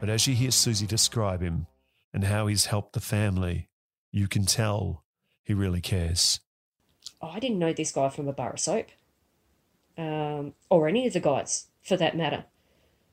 but 0.00 0.08
as 0.08 0.26
you 0.26 0.34
hear 0.34 0.50
Susie 0.50 0.86
describe 0.86 1.42
him 1.42 1.66
and 2.14 2.24
how 2.24 2.46
he's 2.46 2.66
helped 2.66 2.92
the 2.92 3.00
family, 3.00 3.68
you 4.10 4.28
can 4.28 4.46
tell 4.46 5.04
he 5.42 5.54
really 5.54 5.80
cares. 5.80 6.40
Oh, 7.20 7.28
I 7.28 7.38
didn't 7.40 7.58
know 7.58 7.72
this 7.72 7.92
guy 7.92 8.08
from 8.08 8.28
a 8.28 8.32
bar 8.32 8.52
of 8.52 8.60
soap, 8.60 8.86
um, 9.98 10.54
or 10.70 10.88
any 10.88 11.06
of 11.06 11.12
the 11.12 11.20
guys 11.20 11.66
for 11.82 11.96
that 11.96 12.16
matter. 12.16 12.44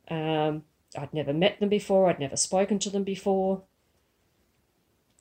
Um, 0.10 0.64
I'd 0.98 1.14
never 1.14 1.34
met 1.34 1.60
them 1.60 1.70
before. 1.70 2.10
I'd 2.10 2.20
never 2.20 2.36
spoken 2.36 2.80
to 2.80 2.90
them 2.90 3.04
before. 3.04 3.64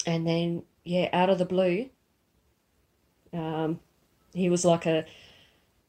And 0.07 0.27
then, 0.27 0.63
yeah, 0.85 1.09
out 1.13 1.29
of 1.29 1.39
the 1.39 1.45
blue, 1.45 1.91
um, 3.33 3.81
he 4.33 4.49
was 4.49 4.65
like 4.65 4.87
a, 4.87 5.05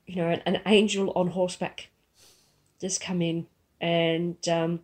you 0.09 0.15
know, 0.15 0.27
an, 0.27 0.41
an 0.47 0.61
angel 0.65 1.11
on 1.15 1.27
horseback, 1.27 1.89
just 2.81 2.99
come 2.99 3.21
in, 3.21 3.45
and 3.79 4.37
um, 4.49 4.79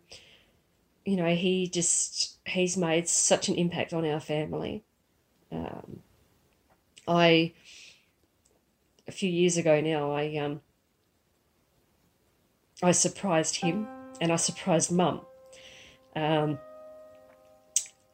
you 1.04 1.16
know, 1.16 1.34
he 1.34 1.66
just 1.66 2.38
he's 2.46 2.76
made 2.76 3.08
such 3.08 3.48
an 3.48 3.56
impact 3.56 3.92
on 3.92 4.06
our 4.06 4.20
family. 4.20 4.84
Um, 5.50 5.98
I 7.08 7.54
a 9.08 9.12
few 9.12 9.28
years 9.28 9.56
ago 9.56 9.80
now, 9.80 10.12
I 10.12 10.36
um, 10.36 10.60
I 12.80 12.92
surprised 12.92 13.56
him 13.56 13.88
and 14.20 14.32
I 14.32 14.36
surprised 14.36 14.92
Mum. 14.92 15.22
Um, 16.14 16.60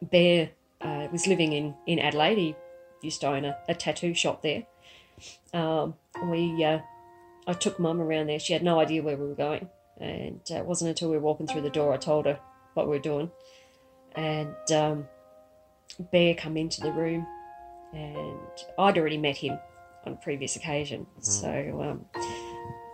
Bear 0.01 0.51
uh, 0.81 1.09
was 1.13 1.27
living 1.27 1.53
in 1.53 1.75
in 1.87 1.99
Adelaide. 1.99 2.39
He 2.39 2.57
used 3.03 3.21
to 3.21 3.29
own 3.29 3.45
a, 3.45 3.59
a 3.69 3.75
tattoo 3.75 4.15
shop 4.15 4.41
there. 4.41 4.65
Um, 5.53 5.95
we 6.31 6.65
uh, 6.65 6.79
I 7.47 7.53
took 7.55 7.79
Mum 7.81 8.01
around 8.01 8.29
there. 8.29 8.39
She 8.39 8.53
had 8.53 8.63
no 8.63 8.79
idea 8.79 9.03
where 9.03 9.17
we 9.17 9.27
were 9.27 9.35
going, 9.35 9.69
and 10.01 10.41
uh, 10.51 10.57
it 10.57 10.67
wasn't 10.67 10.91
until 10.91 11.11
we 11.11 11.17
were 11.17 11.23
walking 11.23 11.47
through 11.47 11.63
the 11.63 11.71
door 11.71 11.93
I 11.93 11.97
told 11.97 12.27
her 12.27 12.39
what 12.75 12.87
we 12.87 12.97
were 12.97 13.03
doing. 13.03 13.31
And 14.15 14.73
um, 14.73 15.07
Bear 16.13 16.35
come 16.35 16.57
into 16.57 16.81
the 16.81 16.93
room, 16.93 17.27
and 17.93 18.39
I'd 18.79 18.99
already 18.99 19.19
met 19.19 19.37
him 19.37 19.59
on 20.05 20.13
a 20.15 20.17
previous 20.17 20.57
occasion. 20.57 21.07
So, 21.21 21.49
um, 21.81 22.05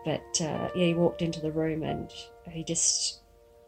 but 0.04 0.40
uh, 0.40 0.68
yeah, 0.74 0.86
he 0.86 0.94
walked 0.94 1.22
into 1.22 1.40
the 1.40 1.50
room 1.52 1.82
and 1.82 2.10
he 2.50 2.64
just 2.64 3.20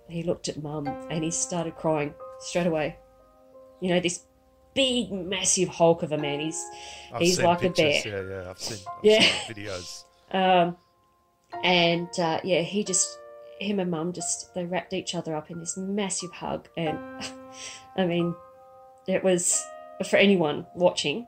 he 0.09 0.23
looked 0.23 0.49
at 0.49 0.63
Mum 0.63 0.87
and 1.11 1.25
he 1.25 1.31
started 1.31 1.77
crying 1.77 2.13
straight 2.41 2.67
away. 2.67 2.97
You 3.81 3.91
know, 3.91 4.01
this 4.01 4.25
big, 4.75 5.11
massive 5.13 5.69
hulk 5.69 6.03
of 6.03 6.13
a 6.13 6.19
man. 6.19 6.41
He's 6.41 6.63
I've 7.13 7.21
he's 7.21 7.41
like 7.41 7.63
a 7.65 7.71
bear. 7.71 8.03
Yeah, 8.05 8.23
yeah, 8.23 8.51
I've 8.51 8.59
seen, 8.59 8.79
I've 8.87 9.05
Yeah. 9.05 9.21
seen 9.23 9.55
videos. 9.55 10.05
Um, 10.33 10.77
and 11.63 12.09
uh, 12.19 12.41
yeah, 12.45 12.63
he 12.63 12.85
just, 12.85 13.19
him 13.59 13.81
and 13.81 13.91
mum 13.91 14.13
just, 14.13 14.55
they 14.55 14.65
wrapped 14.65 14.93
each 14.93 15.15
other 15.15 15.35
up 15.35 15.51
in 15.51 15.59
this 15.61 15.77
massive 15.77 16.33
hug. 16.33 16.69
And 16.77 16.99
I 17.97 18.07
mean, 18.07 18.35
it 19.07 19.23
was, 19.23 19.63
for 20.09 20.17
anyone 20.17 20.67
watching 20.75 21.27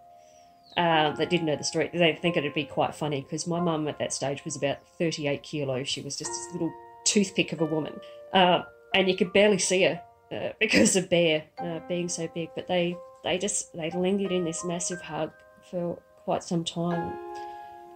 uh, 0.76 1.12
that 1.12 1.28
didn't 1.30 1.46
know 1.46 1.56
the 1.56 1.64
story, 1.64 1.90
they 1.92 2.18
think 2.20 2.36
it'd 2.36 2.54
be 2.54 2.64
quite 2.64 2.94
funny 2.94 3.22
because 3.22 3.46
my 3.46 3.60
mum 3.60 3.88
at 3.88 3.98
that 3.98 4.12
stage 4.12 4.44
was 4.44 4.56
about 4.56 4.78
38 4.98 5.42
kilos. 5.42 5.88
She 5.88 6.00
was 6.00 6.16
just 6.16 6.30
this 6.30 6.52
little 6.52 6.72
toothpick 7.04 7.52
of 7.52 7.60
a 7.60 7.66
woman. 7.66 7.94
Uh, 8.32 8.62
and 8.94 9.08
you 9.08 9.16
could 9.16 9.32
barely 9.32 9.58
see 9.58 9.82
her 9.82 10.00
uh, 10.30 10.52
because 10.60 10.96
of 10.96 11.10
Bear 11.10 11.44
uh, 11.58 11.80
being 11.88 12.08
so 12.08 12.28
big. 12.34 12.50
But 12.54 12.68
they, 12.68 12.96
they 13.24 13.38
just, 13.38 13.72
they 13.74 13.90
lingered 13.90 14.32
in 14.32 14.44
this 14.44 14.64
massive 14.64 15.02
hug 15.02 15.32
for 15.70 15.98
quite 16.24 16.42
some 16.42 16.64
time. 16.64 17.18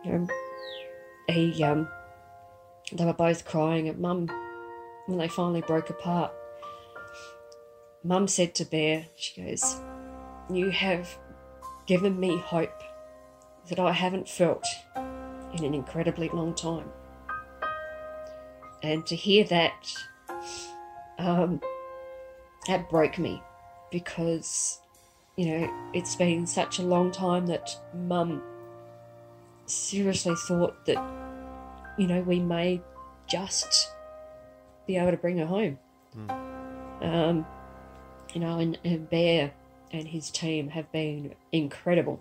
You 0.04 0.12
know, 0.12 0.28
he 1.28 1.62
um 1.64 1.88
they 2.92 3.04
were 3.04 3.12
both 3.12 3.44
crying 3.44 3.88
at 3.88 3.98
mum 3.98 4.28
when 5.06 5.18
they 5.18 5.28
finally 5.28 5.60
broke 5.62 5.90
apart. 5.90 6.32
Mum 8.04 8.28
said 8.28 8.54
to 8.56 8.64
bear 8.64 9.06
she 9.16 9.42
goes 9.42 9.80
you 10.50 10.70
have 10.70 11.18
given 11.86 12.18
me 12.20 12.38
hope 12.38 12.82
that 13.68 13.80
i 13.80 13.90
haven't 13.90 14.28
felt 14.28 14.64
in 15.54 15.64
an 15.64 15.74
incredibly 15.74 16.28
long 16.28 16.54
time. 16.54 16.88
And 18.82 19.04
to 19.06 19.16
hear 19.16 19.44
that 19.44 19.92
um 21.18 21.60
that 22.66 22.88
broke 22.90 23.18
me 23.18 23.42
because 23.90 24.80
you 25.36 25.46
know 25.46 25.90
it's 25.94 26.14
been 26.16 26.46
such 26.46 26.78
a 26.78 26.82
long 26.82 27.10
time 27.10 27.46
that 27.46 27.70
mum 27.94 28.42
seriously 29.70 30.34
thought 30.36 30.84
that, 30.86 31.02
you 31.98 32.06
know, 32.06 32.20
we 32.22 32.40
may 32.40 32.80
just 33.28 33.90
be 34.86 34.96
able 34.96 35.10
to 35.10 35.16
bring 35.16 35.38
her 35.38 35.46
home. 35.46 35.78
Um, 37.02 37.46
you 38.32 38.40
know, 38.40 38.58
and, 38.58 38.78
and 38.84 39.08
Bear 39.08 39.52
and 39.92 40.08
his 40.08 40.30
team 40.30 40.68
have 40.68 40.90
been 40.92 41.34
incredible. 41.52 42.20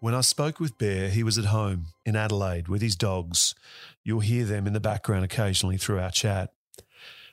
When 0.00 0.14
I 0.14 0.20
spoke 0.20 0.60
with 0.60 0.76
Bear, 0.76 1.08
he 1.08 1.22
was 1.22 1.38
at 1.38 1.46
home 1.46 1.86
in 2.04 2.14
Adelaide 2.14 2.68
with 2.68 2.82
his 2.82 2.94
dogs. 2.94 3.54
You'll 4.02 4.20
hear 4.20 4.44
them 4.44 4.66
in 4.66 4.72
the 4.74 4.80
background 4.80 5.24
occasionally 5.24 5.78
through 5.78 5.98
our 6.00 6.10
chat. 6.10 6.52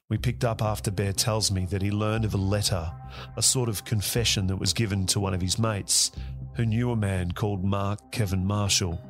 We 0.07 0.17
picked 0.17 0.43
up 0.43 0.61
after 0.61 0.91
Bear 0.91 1.13
tells 1.13 1.51
me 1.51 1.65
that 1.65 1.81
he 1.81 1.91
learned 1.91 2.25
of 2.25 2.33
a 2.33 2.37
letter, 2.37 2.91
a 3.37 3.41
sort 3.41 3.69
of 3.69 3.85
confession 3.85 4.47
that 4.47 4.57
was 4.57 4.73
given 4.73 5.05
to 5.07 5.19
one 5.19 5.33
of 5.33 5.41
his 5.41 5.57
mates 5.59 6.11
who 6.55 6.65
knew 6.65 6.91
a 6.91 6.95
man 6.95 7.31
called 7.31 7.63
Mark 7.63 8.11
Kevin 8.11 8.45
Marshall, 8.45 9.01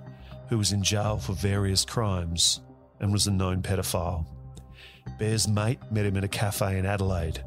who 0.51 0.58
was 0.58 0.74
in 0.74 0.84
jail 0.84 1.17
for 1.17 1.31
various 1.31 1.86
crimes 1.86 2.60
and 3.00 3.13
was 3.13 3.25
a 3.25 3.31
known 3.31 3.62
pedophile. 3.62 4.25
Bear's 5.17 5.48
mate 5.48 5.79
met 5.89 6.05
him 6.05 6.17
in 6.17 6.25
a 6.25 6.27
cafe 6.27 6.77
in 6.77 6.86
Adelaide 6.86 7.41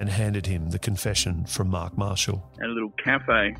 and 0.00 0.08
handed 0.08 0.46
him 0.46 0.68
the 0.70 0.78
confession 0.78 1.44
from 1.44 1.68
Mark 1.68 1.96
Marshall. 1.96 2.42
at 2.60 2.66
a 2.66 2.72
little 2.72 2.92
cafe, 3.02 3.54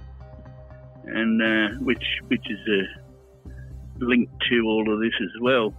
and 1.05 1.41
uh, 1.41 1.79
which 1.79 2.03
which 2.27 2.45
is 2.51 2.59
a 2.69 4.05
link 4.05 4.29
to 4.51 4.63
all 4.67 4.93
of 4.93 4.99
this 4.99 5.15
as 5.23 5.41
well. 5.41 5.73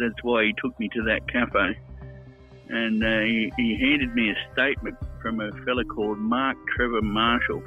That's 0.00 0.22
why 0.22 0.44
he 0.44 0.54
took 0.62 0.78
me 0.78 0.88
to 0.94 1.02
that 1.02 1.26
cafe, 1.26 1.76
and 2.68 3.02
uh, 3.02 3.20
he, 3.22 3.52
he 3.56 3.76
handed 3.76 4.14
me 4.14 4.30
a 4.30 4.52
statement 4.52 4.96
from 5.20 5.40
a 5.40 5.50
fella 5.64 5.84
called 5.84 6.18
Mark 6.18 6.56
Trevor 6.76 7.02
Marshall, 7.02 7.64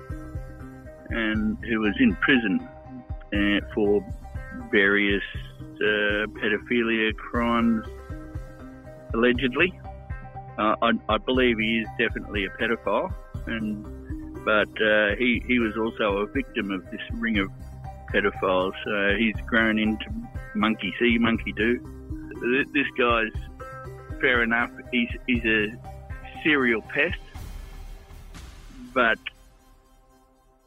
and 1.09 1.57
who 1.65 1.81
was 1.81 1.95
in 1.99 2.15
prison 2.15 2.61
uh, 3.33 3.59
for 3.73 4.05
various 4.71 5.23
uh, 5.55 6.27
pedophilia 6.37 7.15
crimes, 7.15 7.85
allegedly. 9.13 9.77
Uh, 10.57 10.75
I, 10.81 10.91
I 11.07 11.17
believe 11.17 11.57
he 11.57 11.79
is 11.79 11.87
definitely 11.97 12.45
a 12.45 12.49
pedophile, 12.49 13.13
and 13.47 13.85
but 14.43 14.69
uh, 14.81 15.15
he 15.17 15.41
he 15.47 15.59
was 15.59 15.77
also 15.77 16.17
a 16.17 16.27
victim 16.27 16.71
of 16.71 16.83
this 16.91 17.01
ring 17.13 17.37
of 17.39 17.49
pedophiles. 18.13 18.73
So 18.83 19.15
he's 19.17 19.35
grown 19.47 19.79
into 19.79 20.05
monkey 20.55 20.93
see, 20.99 21.17
monkey 21.17 21.53
do. 21.53 21.79
This 22.73 22.87
guy's 22.97 23.31
fair 24.19 24.43
enough. 24.43 24.71
He's 24.91 25.09
he's 25.27 25.45
a 25.45 25.67
serial 26.43 26.81
pest, 26.81 27.19
but 28.93 29.19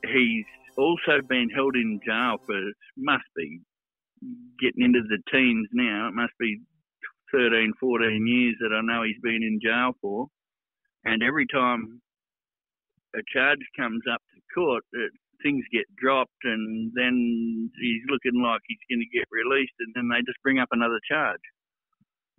he's 0.05 0.47
also 0.77 1.21
been 1.29 1.51
held 1.51 1.77
in 1.77 2.01
jail 2.05 2.39
for 2.47 2.61
must 2.97 3.25
be 3.37 3.61
getting 4.62 4.85
into 4.85 5.02
the 5.02 5.19
teens 5.31 5.69
now. 5.73 6.09
It 6.09 6.14
must 6.14 6.33
be 6.38 6.61
13, 7.33 7.73
14 7.81 8.26
years 8.26 8.57
that 8.61 8.75
I 8.75 8.81
know 8.81 9.02
he's 9.02 9.21
been 9.23 9.42
in 9.42 9.59
jail 9.62 9.92
for. 10.00 10.28
And 11.04 11.23
every 11.23 11.47
time 11.47 12.00
a 13.14 13.21
charge 13.33 13.61
comes 13.76 14.02
up 14.11 14.23
to 14.23 14.40
court, 14.54 14.85
it, 14.92 15.12
things 15.42 15.64
get 15.73 15.85
dropped, 15.99 16.38
and 16.45 16.92
then 16.95 17.71
he's 17.81 18.02
looking 18.09 18.40
like 18.40 18.61
he's 18.66 18.87
going 18.88 19.02
to 19.02 19.19
get 19.19 19.26
released, 19.31 19.75
and 19.81 19.92
then 19.95 20.09
they 20.09 20.23
just 20.23 20.40
bring 20.42 20.59
up 20.59 20.71
another 20.71 21.00
charge, 21.11 21.42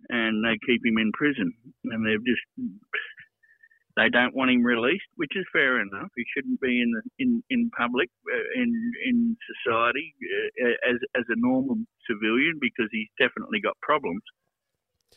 and 0.08 0.42
they 0.42 0.56
keep 0.66 0.80
him 0.84 0.96
in 0.98 1.12
prison, 1.12 1.52
and 1.84 2.00
they've 2.00 2.24
just 2.24 2.44
they 3.96 4.08
don't 4.08 4.34
want 4.34 4.50
him 4.50 4.64
released, 4.64 5.06
which 5.16 5.32
is 5.36 5.44
fair 5.52 5.80
enough. 5.80 6.10
He 6.16 6.24
shouldn't 6.34 6.60
be 6.60 6.82
in 6.82 6.90
the, 6.90 7.02
in 7.18 7.42
in 7.48 7.70
public 7.76 8.10
uh, 8.26 8.60
in 8.60 8.92
in 9.06 9.36
society 9.64 10.14
uh, 10.62 10.90
as 10.90 10.96
as 11.16 11.24
a 11.28 11.36
normal 11.36 11.76
civilian 12.10 12.58
because 12.60 12.88
he's 12.90 13.08
definitely 13.18 13.60
got 13.60 13.78
problems. 13.80 14.22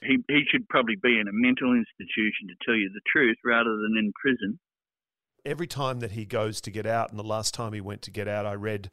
He 0.04 0.18
he 0.28 0.44
should 0.50 0.70
probably 0.70 0.96
be 1.02 1.20
in 1.20 1.28
a 1.28 1.34
mental 1.34 1.74
institution 1.74 2.50
to 2.50 2.56
tell 2.66 2.76
you 2.76 2.90
the 2.94 3.02
truth 3.12 3.38
rather 3.44 3.72
than 3.72 3.96
in 3.98 4.12
prison. 4.22 4.60
Every 5.44 5.68
time 5.68 6.02
that 6.02 6.12
he 6.12 6.26
goes 6.26 6.60
to 6.62 6.72
get 6.72 6.86
out, 6.86 7.10
and 7.10 7.18
the 7.18 7.24
last 7.24 7.54
time 7.54 7.72
he 7.72 7.80
went 7.80 8.02
to 8.04 8.12
get 8.12 8.28
out, 8.28 8.46
I 8.46 8.54
read 8.54 8.92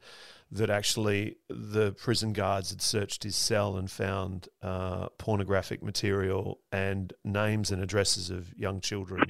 that 0.51 0.69
actually 0.69 1.35
the 1.49 1.91
prison 1.91 2.33
guards 2.33 2.69
had 2.69 2.81
searched 2.81 3.23
his 3.23 3.35
cell 3.35 3.75
and 3.75 3.91
found 3.91 4.47
uh, 4.61 5.09
pornographic 5.17 5.83
material 5.83 6.59
and 6.71 7.11
names 7.25 7.71
and 7.71 7.83
addresses 7.83 8.29
of 8.29 8.53
young 8.55 8.79
children. 8.79 9.21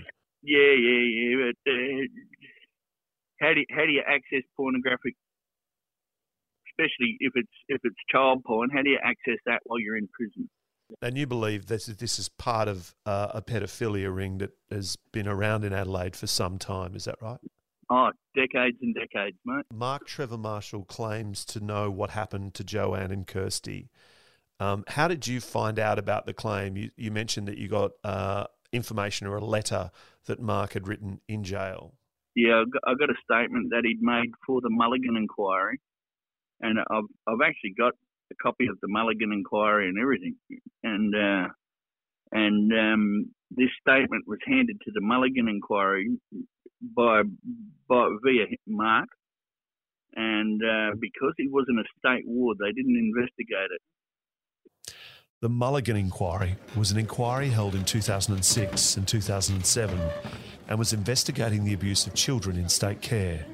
Yeah, 0.46 0.74
yeah, 0.78 1.04
yeah. 1.10 1.36
But 1.42 1.72
uh, 1.72 2.06
how 3.42 3.54
do 3.54 3.60
you, 3.62 3.66
how 3.72 3.86
do 3.86 3.92
you 3.92 4.04
access 4.08 4.44
pornographic, 4.56 5.16
especially 6.70 7.18
if 7.20 7.34
it's 7.36 7.58
if 7.68 7.82
it's 7.84 7.96
child 8.12 8.44
porn? 8.46 8.70
How 8.70 8.84
do 8.84 8.90
you 8.92 9.00
access 9.04 9.40
that 9.46 9.62
while 9.66 9.80
you're 9.80 9.98
in 9.98 10.08
prison? 10.14 10.50
And 11.02 11.18
you 11.18 11.26
believe 11.26 11.66
that 11.66 11.86
this 11.98 12.20
is 12.20 12.30
part 12.30 12.68
of 12.68 12.94
uh, 13.08 13.30
a 13.34 13.42
pedophilia 13.42 14.16
ring 14.16 14.38
that 14.38 14.52
has 14.70 14.98
been 15.12 15.28
around 15.28 15.64
in 15.66 15.74
Adelaide 15.74 16.16
for 16.16 16.28
some 16.28 16.60
time. 16.60 16.96
Is 16.96 17.06
that 17.06 17.16
right? 17.22 17.40
Oh, 17.90 18.12
decades 18.36 18.78
and 18.82 18.94
decades, 18.94 19.38
mate. 19.46 19.66
Mark 19.74 20.06
Trevor 20.06 20.38
Marshall 20.38 20.86
claims 20.86 21.44
to 21.46 21.60
know 21.60 21.90
what 21.90 22.12
happened 22.12 22.54
to 22.56 22.64
Joanne 22.64 23.12
and 23.12 23.26
Kirste. 23.26 23.88
Um, 24.60 24.84
how 24.88 25.08
did 25.08 25.28
you 25.28 25.42
find 25.42 25.80
out 25.80 26.00
about 26.00 26.26
the 26.26 26.34
claim? 26.34 26.78
You, 26.78 26.90
you 26.96 27.12
mentioned 27.12 27.48
that 27.48 27.58
you 27.58 27.68
got 27.68 27.92
uh, 28.04 28.46
information 28.76 29.28
or 29.28 29.38
a 29.38 29.46
letter 29.46 29.92
that 30.26 30.42
Mark 30.42 30.74
had 30.74 30.88
written 30.88 31.22
in 31.28 31.44
jail. 31.44 31.94
Yeah, 32.36 32.64
I 32.86 32.94
got 32.96 33.10
a 33.10 33.16
statement 33.24 33.70
that 33.72 33.86
he'd 33.86 34.02
made 34.02 34.32
for 34.46 34.60
the 34.62 34.70
Mulligan 34.70 35.16
inquiry, 35.16 35.80
and 36.60 36.80
I've 36.80 37.10
I've 37.28 37.42
actually 37.46 37.74
got 37.78 37.94
a 38.32 38.36
copy 38.36 38.68
of 38.68 38.78
the 38.82 38.90
Mulligan 38.90 39.32
inquiry 39.32 39.88
and 39.88 39.98
everything, 39.98 40.36
and 40.84 41.16
uh, 41.16 41.48
and 42.32 42.74
um, 42.74 43.32
this 43.52 43.70
statement 43.80 44.26
was 44.28 44.40
handed 44.46 44.82
to 44.82 44.92
the 44.94 45.02
Mulligan 45.02 45.48
inquiry 45.48 46.18
by 46.82 47.22
by 47.88 48.10
via 48.22 48.46
Mark, 48.68 49.08
and 50.16 50.62
uh, 50.62 50.96
because 51.00 51.34
he 51.38 51.48
was 51.48 51.66
in 51.70 51.80
a 51.80 51.88
state 51.98 52.28
ward, 52.28 52.58
they 52.60 52.74
didn't 52.74 52.98
investigate 52.98 53.72
it. 53.72 53.82
The 55.46 55.50
Mulligan 55.50 55.96
inquiry 55.96 56.56
was 56.76 56.90
an 56.90 56.98
inquiry 56.98 57.50
held 57.50 57.76
in 57.76 57.86
2006 57.86 58.98
and 58.98 59.08
2007 59.08 60.00
and 60.68 60.80
was 60.80 60.92
investigating 60.92 61.64
the 61.64 61.74
abuse 61.76 62.08
of 62.08 62.16
children 62.16 62.58
in 62.58 62.68
state 62.68 63.00
care. 63.00 63.46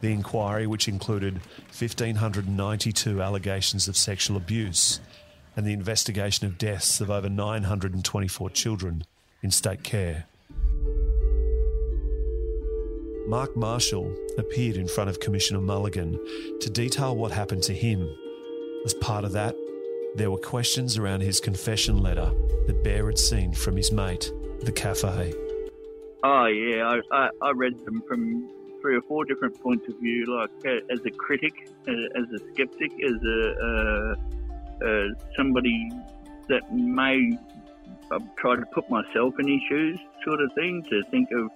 The 0.00 0.12
inquiry, 0.12 0.66
which 0.66 0.88
included 0.88 1.34
1,592 1.78 3.22
allegations 3.22 3.86
of 3.86 3.96
sexual 3.96 4.36
abuse 4.36 4.98
and 5.56 5.64
the 5.64 5.74
investigation 5.74 6.48
of 6.48 6.58
deaths 6.58 7.00
of 7.00 7.08
over 7.08 7.28
924 7.28 8.50
children 8.50 9.04
in 9.44 9.52
state 9.52 9.84
care. 9.84 10.26
Mark 13.28 13.56
Marshall 13.56 14.12
appeared 14.38 14.76
in 14.76 14.88
front 14.88 15.08
of 15.08 15.20
Commissioner 15.20 15.60
Mulligan 15.60 16.18
to 16.58 16.68
detail 16.68 17.14
what 17.14 17.30
happened 17.30 17.62
to 17.62 17.72
him 17.72 18.12
as 18.84 18.94
part 18.94 19.24
of 19.24 19.32
that, 19.32 19.54
there 20.14 20.30
were 20.30 20.38
questions 20.38 20.96
around 20.98 21.22
his 21.22 21.40
confession 21.40 22.02
letter 22.02 22.30
that 22.66 22.82
Bear 22.82 23.06
had 23.06 23.18
seen 23.18 23.52
from 23.52 23.76
his 23.76 23.92
mate, 23.92 24.32
the 24.62 24.72
cafe. 24.72 25.34
Oh 26.22 26.46
yeah, 26.46 27.00
I, 27.12 27.16
I, 27.16 27.30
I 27.42 27.50
read 27.52 27.84
them 27.84 28.02
from 28.08 28.48
three 28.80 28.96
or 28.96 29.02
four 29.02 29.24
different 29.24 29.60
points 29.60 29.88
of 29.88 29.98
view, 30.00 30.24
like 30.26 30.50
uh, 30.66 30.92
as 30.92 31.04
a 31.04 31.10
critic, 31.10 31.68
uh, 31.86 31.92
as 31.92 32.24
a 32.32 32.38
skeptic, 32.52 32.92
as 33.04 33.22
a 33.24 33.54
uh, 33.62 34.14
uh 34.84 35.08
somebody 35.36 35.90
that 36.48 36.72
may 36.72 37.36
try 38.36 38.56
to 38.56 38.66
put 38.72 38.88
myself 38.90 39.34
in 39.38 39.48
his 39.48 39.60
shoes, 39.68 40.00
sort 40.24 40.40
of 40.40 40.52
thing, 40.54 40.82
to 40.90 41.02
think 41.10 41.28
of 41.32 41.50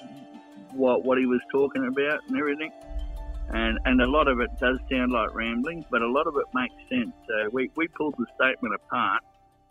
what 0.72 1.04
what 1.04 1.18
he 1.18 1.26
was 1.26 1.40
talking 1.50 1.86
about 1.86 2.20
and 2.28 2.38
everything 2.38 2.70
and 3.52 3.78
and 3.84 4.00
a 4.00 4.06
lot 4.06 4.28
of 4.28 4.40
it 4.40 4.50
does 4.60 4.78
sound 4.90 5.12
like 5.12 5.34
rambling, 5.34 5.84
but 5.90 6.02
a 6.02 6.08
lot 6.08 6.26
of 6.26 6.34
it 6.36 6.46
makes 6.54 6.74
sense. 6.88 7.12
So 7.28 7.50
we 7.52 7.70
we 7.76 7.88
pulled 7.88 8.14
the 8.18 8.26
statement 8.34 8.74
apart. 8.74 9.22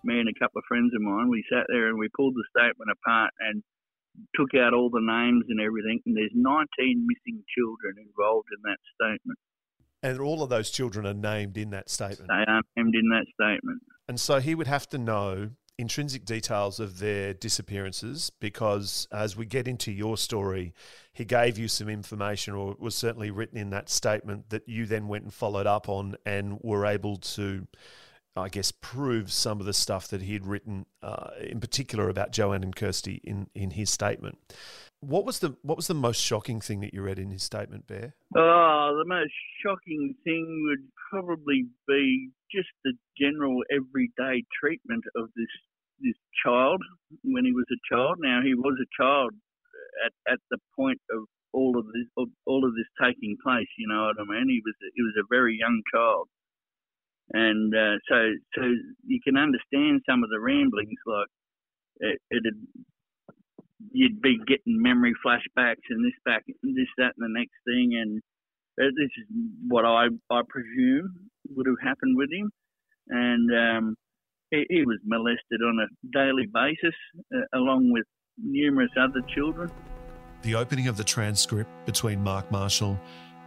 Me 0.04 0.20
and 0.20 0.30
a 0.30 0.40
couple 0.40 0.60
of 0.60 0.66
friends 0.68 0.94
of 0.96 1.02
mine, 1.02 1.30
we 1.30 1.44
sat 1.52 1.66
there 1.68 1.90
and 1.90 1.98
we 1.98 2.10
pulled 2.16 2.34
the 2.34 2.46
statement 2.50 2.90
apart 2.90 3.32
and 3.40 3.62
took 4.36 4.50
out 4.58 4.74
all 4.74 4.90
the 4.90 5.02
names 5.02 5.46
and 5.50 5.62
everything. 5.62 6.02
And 6.06 6.18
there's 6.18 6.34
19 6.34 7.06
missing 7.06 7.44
children 7.56 7.96
involved 7.98 8.50
in 8.50 8.62
that 8.64 8.80
statement. 8.96 9.38
And 10.04 10.20
all 10.20 10.42
of 10.42 10.50
those 10.50 10.72
children 10.72 11.06
are 11.06 11.14
named 11.14 11.58
in 11.58 11.70
that 11.72 11.90
statement. 11.90 12.30
They 12.30 12.52
are 12.52 12.62
named 12.76 12.96
in 12.96 13.10
that 13.10 13.26
statement. 13.34 13.84
And 14.08 14.20
so 14.20 14.40
he 14.40 14.56
would 14.56 14.68
have 14.68 14.90
to 14.90 14.98
know 14.98 15.52
intrinsic 15.78 16.26
details 16.26 16.80
of 16.80 17.00
their 17.00 17.34
disappearances 17.34 18.32
because 18.40 19.08
as 19.12 19.36
we 19.36 19.46
get 19.46 19.68
into 19.68 19.92
your 19.92 20.18
story, 20.18 20.74
he 21.14 21.26
gave 21.26 21.58
you 21.58 21.68
some 21.68 21.90
information 21.90 22.54
or 22.54 22.76
was 22.80 22.96
certainly 22.96 23.32
written 23.32 23.58
in 23.58 23.70
that 23.72 23.90
statement 23.90 24.50
that 24.50 24.68
you 24.68 24.86
then 24.86 25.08
went 25.08 25.24
and 25.24 25.34
followed 25.34 25.68
up 25.68 25.90
on 25.90 26.16
and 26.26 26.60
were 26.62 26.86
able 26.86 27.18
to, 27.18 27.68
I 28.36 28.50
guess, 28.50 28.72
prove 28.72 29.32
some 29.32 29.60
of 29.60 29.66
the 29.66 29.74
stuff 29.74 30.08
that 30.10 30.22
he 30.22 30.34
had 30.34 30.46
written, 30.46 30.86
uh, 31.02 31.32
in 31.42 31.60
particular 31.60 32.10
about 32.10 32.32
Joanne 32.32 32.64
and 32.64 32.76
Kirste 32.76 33.20
in, 33.24 33.48
in 33.56 33.72
his 33.72 33.90
statement. 33.90 34.38
What 35.02 35.26
was 35.26 35.40
the 35.40 35.58
what 35.64 35.78
was 35.78 35.88
the 35.88 35.96
most 35.96 36.22
shocking 36.22 36.62
thing 36.62 36.80
that 36.82 36.94
you 36.94 37.02
read 37.02 37.18
in 37.18 37.32
his 37.32 37.42
statement, 37.42 37.88
Bear? 37.88 38.14
Oh, 38.38 38.96
the 38.98 39.08
most 39.08 39.34
shocking 39.66 40.16
thing 40.24 40.46
would 40.70 40.88
probably 41.10 41.66
be 41.88 42.30
just 42.54 42.70
the 42.86 42.94
general 43.20 43.64
everyday 43.74 44.46
treatment 44.62 45.04
of 45.16 45.30
this 45.36 45.50
this 46.00 46.18
child 46.46 46.82
when 47.24 47.46
he 47.46 47.52
was 47.52 47.66
a 47.74 47.82
child. 47.90 48.18
Now 48.20 48.42
he 48.44 48.54
was 48.54 48.78
a 48.78 48.90
child 49.02 49.32
at, 50.06 50.34
at 50.34 50.40
the 50.52 50.58
point 50.76 51.02
of 51.12 51.26
all 51.52 51.78
of 51.80 51.86
this 51.88 52.08
of 52.18 52.30
all 52.46 52.64
of 52.64 52.76
this 52.76 52.90
taking 53.02 53.38
place. 53.44 53.68
You 53.78 53.88
know 53.88 54.06
what 54.06 54.22
I 54.22 54.26
mean? 54.30 54.50
He 54.50 54.62
was 54.64 54.76
he 54.94 55.02
was 55.02 55.18
a 55.18 55.26
very 55.30 55.58
young 55.58 55.82
child, 55.94 56.28
and 57.34 57.74
uh, 57.74 57.98
so 58.08 58.18
so 58.54 58.62
you 59.06 59.20
can 59.24 59.36
understand 59.36 60.02
some 60.08 60.24
of 60.24 60.30
the 60.30 60.40
ramblings. 60.40 61.02
Like 61.06 61.28
it, 62.02 62.22
it 62.30 62.44
you'd 63.92 64.22
be 64.22 64.38
getting 64.48 64.82
memory 64.82 65.14
flashbacks 65.26 65.88
and 65.90 66.06
this 66.06 66.14
back 66.26 66.44
and 66.64 66.76
this 66.76 66.88
that 66.98 67.14
and 67.18 67.36
the 67.36 67.40
next 67.40 67.56
thing, 67.66 67.98
and 68.00 68.22
this 68.78 69.12
is 69.18 69.26
what 69.68 69.86
I 69.86 70.08
I 70.30 70.42
presume 70.48 71.30
would 71.50 71.68
have 71.68 71.82
happened 71.84 72.18
with 72.18 72.30
him, 72.32 72.52
and 73.08 73.52
um, 73.52 73.96
he, 74.52 74.66
he 74.70 74.86
was 74.86 75.00
molested 75.06 75.62
on 75.62 75.80
a 75.80 75.88
daily 76.14 76.48
basis, 76.54 76.96
uh, 77.36 77.58
along 77.58 77.92
with 77.92 78.06
numerous 78.38 78.92
other 79.00 79.22
children. 79.34 79.72
The 80.44 80.56
opening 80.56 80.88
of 80.88 80.98
the 80.98 81.04
transcript 81.04 81.70
between 81.86 82.22
Mark 82.24 82.52
Marshall 82.52 83.00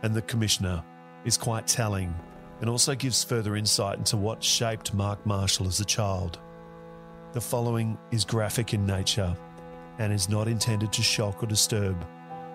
and 0.02 0.14
the 0.14 0.22
Commissioner 0.22 0.82
is 1.24 1.36
quite 1.36 1.66
telling 1.66 2.14
and 2.60 2.70
also 2.70 2.94
gives 2.94 3.24
further 3.24 3.56
insight 3.56 3.98
into 3.98 4.16
what 4.16 4.42
shaped 4.42 4.94
Mark 4.94 5.24
Marshall 5.26 5.66
as 5.66 5.80
a 5.80 5.84
child. 5.84 6.38
The 7.32 7.40
following 7.40 7.98
is 8.12 8.24
graphic 8.24 8.74
in 8.74 8.86
nature 8.86 9.36
and 9.98 10.12
is 10.12 10.28
not 10.28 10.48
intended 10.48 10.92
to 10.92 11.02
shock 11.02 11.42
or 11.42 11.46
disturb, 11.46 12.04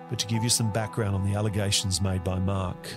but 0.08 0.18
to 0.18 0.26
give 0.26 0.42
you 0.42 0.48
some 0.50 0.72
background 0.72 1.14
on 1.14 1.24
the 1.24 1.34
allegations 1.34 2.00
made 2.00 2.22
by 2.24 2.38
Mark. 2.38 2.88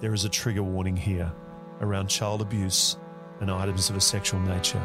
There 0.00 0.14
is 0.14 0.24
a 0.24 0.28
trigger 0.28 0.62
warning 0.62 0.96
here 0.96 1.32
around 1.80 2.08
child 2.08 2.40
abuse 2.40 2.96
and 3.40 3.50
items 3.50 3.90
of 3.90 3.96
a 3.96 4.00
sexual 4.00 4.40
nature. 4.40 4.82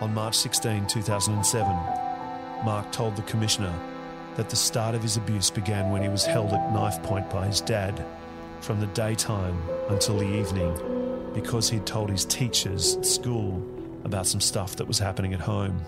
On 0.00 0.12
March 0.14 0.36
16, 0.36 0.86
2007, 0.86 1.72
Mark 2.64 2.90
told 2.90 3.16
the 3.16 3.22
Commissioner 3.22 3.74
that 4.36 4.48
the 4.48 4.56
start 4.56 4.94
of 4.94 5.02
his 5.02 5.16
abuse 5.16 5.50
began 5.50 5.90
when 5.90 6.02
he 6.02 6.08
was 6.08 6.24
held 6.24 6.52
at 6.52 6.72
knife 6.72 7.02
point 7.02 7.28
by 7.30 7.46
his 7.46 7.60
dad 7.60 8.04
from 8.60 8.80
the 8.80 8.86
daytime 8.88 9.60
until 9.88 10.18
the 10.18 10.38
evening, 10.38 11.30
because 11.34 11.68
he'd 11.68 11.86
told 11.86 12.10
his 12.10 12.24
teachers 12.24 12.96
at 12.96 13.06
school 13.06 13.62
about 14.04 14.26
some 14.26 14.40
stuff 14.40 14.76
that 14.76 14.86
was 14.86 14.98
happening 14.98 15.34
at 15.34 15.40
home. 15.40 15.80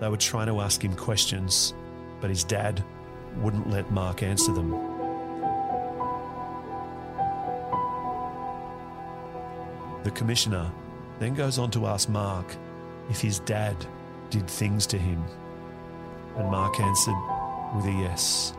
They 0.00 0.08
were 0.08 0.16
trying 0.16 0.46
to 0.48 0.60
ask 0.60 0.82
him 0.82 0.94
questions, 0.94 1.74
but 2.20 2.30
his 2.30 2.44
dad 2.44 2.82
wouldn't 3.36 3.70
let 3.70 3.90
Mark 3.90 4.22
answer 4.22 4.52
them. 4.52 4.70
The 10.04 10.10
commissioner 10.10 10.70
then 11.18 11.34
goes 11.34 11.58
on 11.58 11.70
to 11.72 11.86
ask 11.86 12.08
Mark 12.08 12.56
if 13.08 13.20
his 13.20 13.38
dad 13.40 13.76
did 14.30 14.48
things 14.48 14.86
to 14.88 14.98
him, 14.98 15.22
and 16.36 16.50
Mark 16.50 16.80
answered 16.80 17.14
with 17.76 17.86
a 17.86 17.92
yes. 17.92 18.54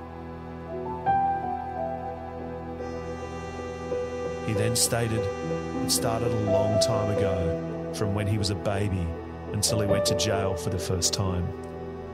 He 4.48 4.54
then 4.54 4.76
stated 4.76 5.20
it 5.20 5.90
started 5.90 6.32
a 6.32 6.40
long 6.52 6.80
time 6.82 7.18
ago, 7.18 7.73
from 7.96 8.14
when 8.14 8.28
he 8.28 8.38
was 8.38 8.50
a 8.50 8.56
baby 8.56 9.06
until 9.54 9.80
he 9.80 9.88
went 9.88 10.06
to 10.08 10.18
jail 10.18 10.56
for 10.56 10.70
the 10.70 10.80
first 10.80 11.14
time, 11.14 11.44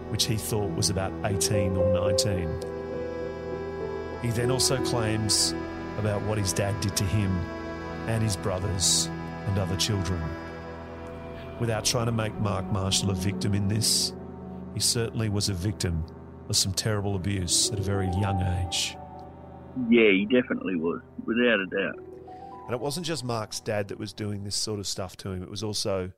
which 0.10 0.26
he 0.26 0.36
thought 0.36 0.70
was 0.76 0.90
about 0.90 1.14
18 1.26 1.76
or 1.78 1.94
19. 1.94 2.50
He 4.22 4.30
then 4.30 4.52
also 4.52 4.84
claims 4.84 5.54
about 5.98 6.22
what 6.24 6.38
his 6.38 6.54
dad 6.54 6.80
did 6.82 6.96
to 6.98 7.04
him 7.06 7.32
and 8.08 8.22
his 8.22 8.36
brothers 8.36 9.10
and 9.48 9.58
other 9.58 9.76
children. 9.78 10.22
Without 11.60 11.86
trying 11.86 12.06
to 12.06 12.12
make 12.12 12.34
Mark 12.40 12.66
Marshall 12.72 13.12
a 13.12 13.16
victim 13.16 13.54
in 13.54 13.68
this, 13.68 14.14
he 14.74 14.80
certainly 14.80 15.30
was 15.30 15.50
a 15.50 15.54
victim 15.54 16.06
of 16.48 16.56
some 16.56 16.74
terrible 16.74 17.16
abuse 17.16 17.72
at 17.72 17.80
a 17.80 17.82
very 17.82 18.08
young 18.20 18.42
age. 18.42 18.98
Yeah, 19.90 20.10
he 20.12 20.26
definitely 20.26 20.76
was, 20.76 21.02
without 21.26 21.60
a 21.60 21.66
doubt. 21.66 22.09
And 22.70 22.76
it 22.76 22.82
wasn't 22.82 23.08
just 23.08 23.24
Mark's 23.24 23.60
dad 23.60 23.88
that 23.88 23.98
was 23.98 24.14
doing 24.14 24.44
this 24.44 24.56
sort 24.56 24.80
of 24.80 24.86
stuff 24.86 25.18
to 25.18 25.32
him, 25.32 25.42
it 25.42 25.50
was 25.50 25.64
also 25.64 26.12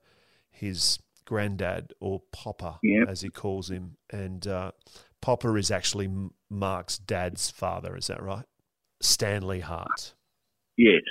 his 0.49 0.99
granddad, 1.23 1.93
or 2.01 2.23
Popper, 2.33 2.75
Yep. 2.83 3.07
as 3.07 3.21
he 3.21 3.29
calls 3.29 3.71
him. 3.71 3.95
And 4.09 4.45
uh, 4.45 4.71
Popper 5.21 5.57
is 5.57 5.71
actually 5.71 6.09
Mark's 6.49 6.97
dad's 6.97 7.49
father, 7.49 7.95
is 7.95 8.07
that 8.07 8.21
right? 8.21 8.43
Stanley 9.01 9.61
Hart. 9.61 10.13
Yes, 10.75 11.03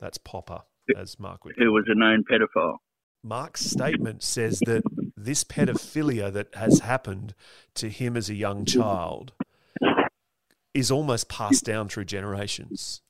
That's 0.00 0.18
Popper, 0.18 0.62
as 0.96 1.20
Mark 1.20 1.44
would. 1.44 1.54
who 1.58 1.70
was 1.72 1.84
a 1.86 1.94
known 1.94 2.24
pedophile. 2.28 2.78
Mark's 3.22 3.64
statement 3.64 4.24
says 4.24 4.58
that 4.66 4.82
this 5.16 5.44
pedophilia 5.44 6.32
that 6.32 6.52
has 6.56 6.80
happened 6.80 7.34
to 7.74 7.88
him 7.88 8.16
as 8.16 8.28
a 8.28 8.34
young 8.34 8.64
child 8.64 9.32
is 10.74 10.90
almost 10.90 11.28
passed 11.28 11.64
down 11.64 11.88
through 11.88 12.04
generations. 12.06 13.00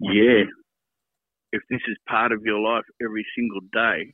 Yeah. 0.00 0.44
If 1.52 1.62
this 1.70 1.80
is 1.88 1.96
part 2.08 2.32
of 2.32 2.42
your 2.44 2.58
life 2.60 2.84
every 3.02 3.26
single 3.36 3.60
day, 3.72 4.12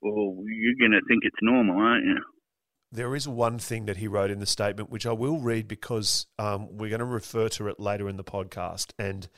well, 0.00 0.36
you're 0.46 0.78
going 0.78 0.92
to 0.92 1.06
think 1.08 1.24
it's 1.24 1.36
normal, 1.42 1.78
aren't 1.78 2.04
you? 2.04 2.18
There 2.90 3.14
is 3.14 3.28
one 3.28 3.58
thing 3.58 3.84
that 3.84 3.98
he 3.98 4.08
wrote 4.08 4.30
in 4.30 4.38
the 4.38 4.46
statement, 4.46 4.90
which 4.90 5.04
I 5.04 5.12
will 5.12 5.40
read 5.40 5.68
because 5.68 6.26
um, 6.38 6.78
we're 6.78 6.88
going 6.88 7.00
to 7.00 7.04
refer 7.04 7.48
to 7.50 7.68
it 7.68 7.78
later 7.78 8.08
in 8.08 8.16
the 8.16 8.24
podcast. 8.24 8.92
And 8.98 9.28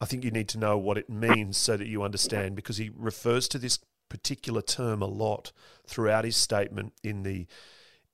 I 0.00 0.06
think 0.06 0.24
you 0.24 0.32
need 0.32 0.48
to 0.48 0.58
know 0.58 0.76
what 0.76 0.98
it 0.98 1.08
means 1.08 1.56
so 1.56 1.76
that 1.76 1.86
you 1.86 2.02
understand, 2.02 2.56
because 2.56 2.78
he 2.78 2.90
refers 2.96 3.46
to 3.48 3.58
this 3.58 3.78
particular 4.08 4.62
term 4.62 5.02
a 5.02 5.06
lot 5.06 5.52
throughout 5.86 6.24
his 6.24 6.36
statement 6.36 6.94
in 7.02 7.22
the 7.22 7.46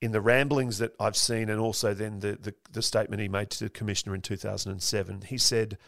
in 0.03 0.11
the 0.11 0.20
ramblings 0.20 0.79
that 0.79 0.92
I've 0.98 1.16
seen, 1.16 1.48
and 1.48 1.61
also 1.61 1.94
then 1.94 2.18
the, 2.18 2.33
the, 2.33 2.55
the 2.72 2.83
statement 2.83 3.22
he 3.22 3.29
made 3.29 3.51
to 3.51 3.64
the 3.64 3.70
commissioner 3.70 4.16
in 4.16 4.20
2007. 4.20 5.22
He 5.29 5.38
said 5.38 5.79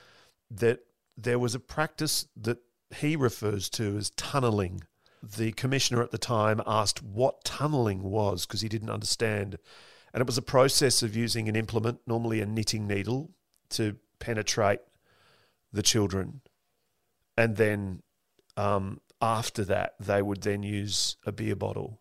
that 0.52 0.78
there 1.16 1.38
was 1.38 1.54
a 1.54 1.60
practice 1.60 2.26
that 2.36 2.58
he 2.96 3.16
refers 3.16 3.68
to 3.70 3.96
as 3.96 4.10
tunneling. 4.10 4.82
The 5.22 5.52
commissioner 5.52 6.02
at 6.02 6.10
the 6.10 6.18
time 6.18 6.60
asked 6.66 7.02
what 7.02 7.44
tunneling 7.44 8.02
was 8.02 8.46
because 8.46 8.60
he 8.60 8.68
didn't 8.68 8.90
understand. 8.90 9.58
And 10.12 10.20
it 10.20 10.26
was 10.26 10.38
a 10.38 10.42
process 10.42 11.02
of 11.02 11.16
using 11.16 11.48
an 11.48 11.56
implement, 11.56 12.00
normally 12.06 12.40
a 12.40 12.46
knitting 12.46 12.86
needle, 12.86 13.30
to 13.70 13.96
penetrate 14.18 14.80
the 15.72 15.82
children. 15.82 16.40
And 17.36 17.56
then 17.56 18.02
um, 18.56 19.00
after 19.20 19.64
that, 19.64 19.94
they 19.98 20.22
would 20.22 20.42
then 20.42 20.62
use 20.62 21.16
a 21.24 21.32
beer 21.32 21.56
bottle 21.56 22.00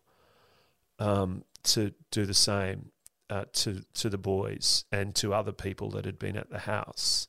um, 0.98 1.44
to 1.64 1.92
do 2.10 2.26
the 2.26 2.34
same 2.34 2.90
uh, 3.30 3.44
to, 3.52 3.82
to 3.94 4.08
the 4.08 4.18
boys 4.18 4.84
and 4.92 5.14
to 5.16 5.34
other 5.34 5.52
people 5.52 5.90
that 5.90 6.04
had 6.04 6.18
been 6.18 6.36
at 6.36 6.50
the 6.50 6.60
house. 6.60 7.28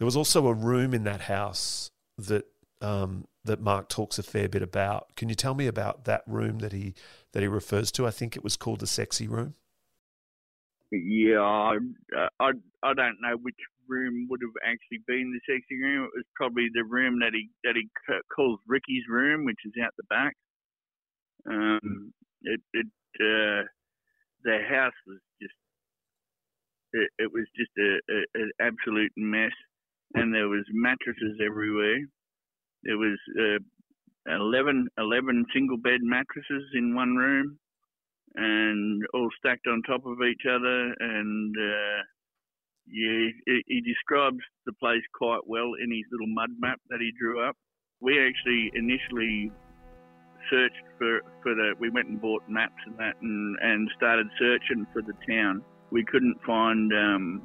There 0.00 0.06
was 0.06 0.16
also 0.16 0.46
a 0.46 0.54
room 0.54 0.94
in 0.94 1.04
that 1.04 1.20
house 1.20 1.90
that 2.16 2.46
um, 2.80 3.26
that 3.44 3.60
Mark 3.60 3.90
talks 3.90 4.18
a 4.18 4.22
fair 4.22 4.48
bit 4.48 4.62
about. 4.62 5.14
Can 5.14 5.28
you 5.28 5.34
tell 5.34 5.52
me 5.52 5.66
about 5.66 6.06
that 6.06 6.22
room 6.26 6.60
that 6.60 6.72
he 6.72 6.94
that 7.32 7.42
he 7.42 7.48
refers 7.48 7.92
to? 7.92 8.06
I 8.06 8.10
think 8.10 8.34
it 8.34 8.42
was 8.42 8.56
called 8.56 8.80
the 8.80 8.86
sexy 8.86 9.28
room. 9.28 9.56
Yeah, 10.90 11.40
I, 11.42 11.76
I, 12.40 12.52
I 12.82 12.94
don't 12.94 13.18
know 13.20 13.36
which 13.42 13.58
room 13.88 14.26
would 14.30 14.40
have 14.40 14.56
actually 14.66 15.04
been 15.06 15.34
the 15.34 15.52
sexy 15.52 15.78
room. 15.78 16.04
It 16.04 16.16
was 16.16 16.24
probably 16.34 16.68
the 16.72 16.84
room 16.84 17.20
that 17.20 17.32
he 17.34 17.50
that 17.64 17.76
he 17.76 17.86
calls 18.34 18.58
Ricky's 18.66 19.04
room, 19.06 19.44
which 19.44 19.60
is 19.66 19.74
out 19.84 19.92
the 19.98 20.04
back. 20.04 20.34
Um, 21.46 22.14
it, 22.40 22.60
it 22.72 22.86
uh, 23.20 23.68
the 24.44 24.60
house 24.66 24.96
was 25.06 25.20
just 25.42 25.54
it, 26.94 27.10
it 27.18 27.30
was 27.30 27.44
just 27.54 27.70
a, 27.78 27.98
a, 28.10 28.42
an 28.42 28.50
absolute 28.62 29.12
mess, 29.14 29.52
and 30.14 30.34
there 30.34 30.48
was 30.48 30.64
mattresses 30.72 31.38
everywhere. 31.44 31.98
There 32.84 32.98
was 32.98 33.18
uh, 33.38 34.34
11, 34.34 34.88
11 34.98 35.46
single 35.54 35.76
bed 35.76 36.00
mattresses 36.02 36.64
in 36.74 36.94
one 36.94 37.16
room, 37.16 37.58
and 38.34 39.02
all 39.14 39.28
stacked 39.38 39.66
on 39.66 39.82
top 39.82 40.06
of 40.06 40.18
each 40.22 40.42
other. 40.48 40.94
And 40.98 41.54
uh, 41.56 42.02
yeah, 42.86 43.28
he, 43.46 43.62
he 43.66 43.80
describes 43.80 44.40
the 44.66 44.72
place 44.74 45.02
quite 45.14 45.46
well 45.46 45.72
in 45.82 45.90
his 45.90 46.06
little 46.10 46.32
mud 46.34 46.50
map 46.58 46.80
that 46.90 47.00
he 47.00 47.12
drew 47.18 47.46
up. 47.46 47.56
We 48.00 48.18
actually 48.18 48.70
initially 48.74 49.52
searched 50.48 50.84
for, 50.98 51.20
for 51.42 51.54
the. 51.54 51.74
We 51.78 51.90
went 51.90 52.08
and 52.08 52.20
bought 52.20 52.42
maps 52.48 52.80
and 52.86 52.96
that, 52.98 53.14
and, 53.20 53.56
and 53.60 53.90
started 53.96 54.26
searching 54.38 54.86
for 54.92 55.02
the 55.02 55.14
town. 55.28 55.62
We 55.90 56.04
couldn't 56.04 56.38
find 56.46 56.92
um, 56.92 57.42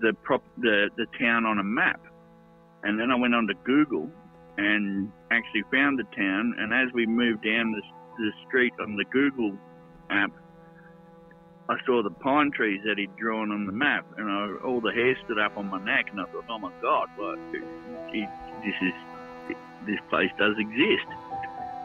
the 0.00 0.12
prop 0.22 0.42
the 0.58 0.90
the 0.96 1.06
town 1.18 1.44
on 1.44 1.58
a 1.58 1.64
map, 1.64 2.00
and 2.82 2.98
then 2.98 3.10
I 3.10 3.16
went 3.16 3.34
on 3.34 3.46
to 3.48 3.54
Google 3.64 4.10
and 4.56 5.10
actually 5.30 5.64
found 5.72 5.98
the 5.98 6.04
town. 6.16 6.54
And 6.58 6.72
as 6.72 6.92
we 6.92 7.06
moved 7.06 7.44
down 7.44 7.72
the, 7.72 7.82
the 8.18 8.30
street 8.46 8.74
on 8.80 8.96
the 8.96 9.04
Google 9.06 9.56
app, 10.10 10.32
I 11.68 11.76
saw 11.86 12.02
the 12.02 12.10
pine 12.10 12.50
trees 12.50 12.80
that 12.84 12.98
he'd 12.98 13.14
drawn 13.16 13.52
on 13.52 13.66
the 13.66 13.72
map, 13.72 14.04
and 14.18 14.30
I, 14.30 14.64
all 14.64 14.80
the 14.80 14.92
hair 14.92 15.16
stood 15.24 15.38
up 15.38 15.56
on 15.56 15.70
my 15.70 15.82
neck. 15.82 16.06
And 16.10 16.20
I 16.20 16.24
thought, 16.24 16.44
oh 16.48 16.58
my 16.58 16.72
god, 16.82 17.08
like, 17.18 17.52
this 18.64 18.74
is 18.82 19.56
this 19.86 20.00
place 20.08 20.30
does 20.38 20.56
exist. 20.58 21.06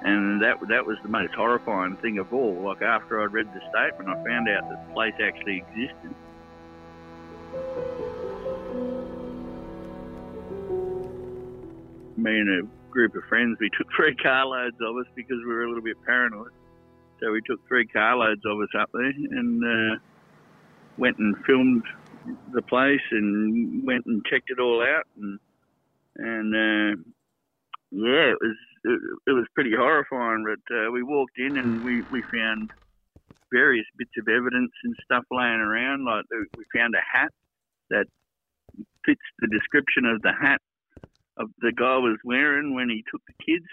And 0.03 0.41
that 0.41 0.57
that 0.69 0.85
was 0.85 0.97
the 1.01 1.09
most 1.09 1.33
horrifying 1.33 1.97
thing 1.97 2.17
of 2.19 2.33
all. 2.33 2.61
Like 2.61 2.81
after 2.81 3.21
I'd 3.21 3.33
read 3.33 3.47
the 3.53 3.61
statement, 3.69 4.09
I 4.09 4.23
found 4.23 4.49
out 4.49 4.69
that 4.69 4.87
the 4.87 4.93
place 4.93 5.15
actually 5.21 5.63
existed. 5.65 6.13
Me 12.25 12.39
and 12.39 12.49
a 12.49 12.91
group 12.91 13.13
of 13.15 13.21
friends, 13.29 13.55
we 13.59 13.69
took 13.77 13.85
three 13.95 14.15
carloads 14.15 14.75
of 14.81 14.97
us 14.97 15.05
because 15.15 15.37
we 15.45 15.53
were 15.53 15.65
a 15.65 15.67
little 15.67 15.83
bit 15.83 15.95
paranoid. 16.07 16.49
So 17.19 17.31
we 17.31 17.39
took 17.45 17.59
three 17.67 17.85
carloads 17.85 18.41
of 18.47 18.59
us 18.61 18.81
up 18.81 18.89
there 18.93 19.05
and 19.05 19.63
uh, 19.63 19.99
went 20.97 21.19
and 21.19 21.35
filmed 21.45 21.83
the 22.51 22.63
place 22.63 23.05
and 23.11 23.85
went 23.85 24.07
and 24.07 24.25
checked 24.25 24.49
it 24.49 24.59
all 24.59 24.81
out 24.81 25.05
and 25.21 25.39
and 26.17 26.55
uh, 26.55 27.01
yeah, 27.91 28.33
it 28.33 28.37
was 28.41 28.57
it, 28.85 28.99
it 29.27 29.31
was 29.31 29.45
pretty 29.53 29.73
horrifying. 29.77 30.43
But 30.43 30.75
uh, 30.75 30.89
we 30.91 31.03
walked 31.03 31.37
in 31.37 31.57
and 31.57 31.83
we, 31.83 32.01
we 32.09 32.23
found 32.23 32.71
various 33.53 33.85
bits 33.99 34.17
of 34.17 34.27
evidence 34.27 34.71
and 34.83 34.95
stuff 35.03 35.25
laying 35.29 35.61
around. 35.61 36.05
Like 36.05 36.25
we 36.57 36.63
found 36.75 36.95
a 36.95 37.05
hat 37.05 37.29
that 37.91 38.07
fits 39.05 39.21
the 39.41 39.47
description 39.47 40.05
of 40.05 40.23
the 40.23 40.33
hat 40.33 40.59
the 41.37 41.73
guy 41.75 41.97
was 41.97 42.17
wearing 42.23 42.73
when 42.75 42.89
he 42.89 43.03
took 43.11 43.21
the 43.27 43.43
kids. 43.45 43.65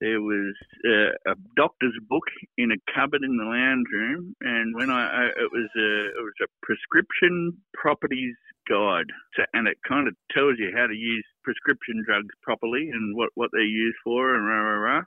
There 0.00 0.20
was 0.20 0.54
uh, 0.86 1.32
a 1.32 1.34
doctor's 1.56 1.98
book 2.08 2.22
in 2.56 2.70
a 2.70 2.92
cupboard 2.94 3.24
in 3.24 3.36
the 3.36 3.44
lounge 3.44 3.86
room, 3.92 4.36
and 4.40 4.74
when 4.76 4.90
I 4.90 5.06
uh, 5.06 5.42
it 5.42 5.50
was 5.50 5.68
a 5.76 6.06
it 6.14 6.22
was 6.22 6.38
a 6.42 6.46
prescription 6.62 7.58
properties 7.74 8.36
guide, 8.70 9.10
so, 9.34 9.42
and 9.54 9.66
it 9.66 9.78
kind 9.88 10.06
of 10.06 10.14
tells 10.30 10.54
you 10.58 10.70
how 10.76 10.86
to 10.86 10.94
use 10.94 11.24
prescription 11.42 12.04
drugs 12.06 12.32
properly 12.42 12.90
and 12.92 13.16
what 13.16 13.30
what 13.34 13.50
they're 13.52 13.62
used 13.62 13.98
for, 14.04 14.36
and 14.36 14.46
rah 14.46 14.62
rah 14.62 14.98
rah. 14.98 15.02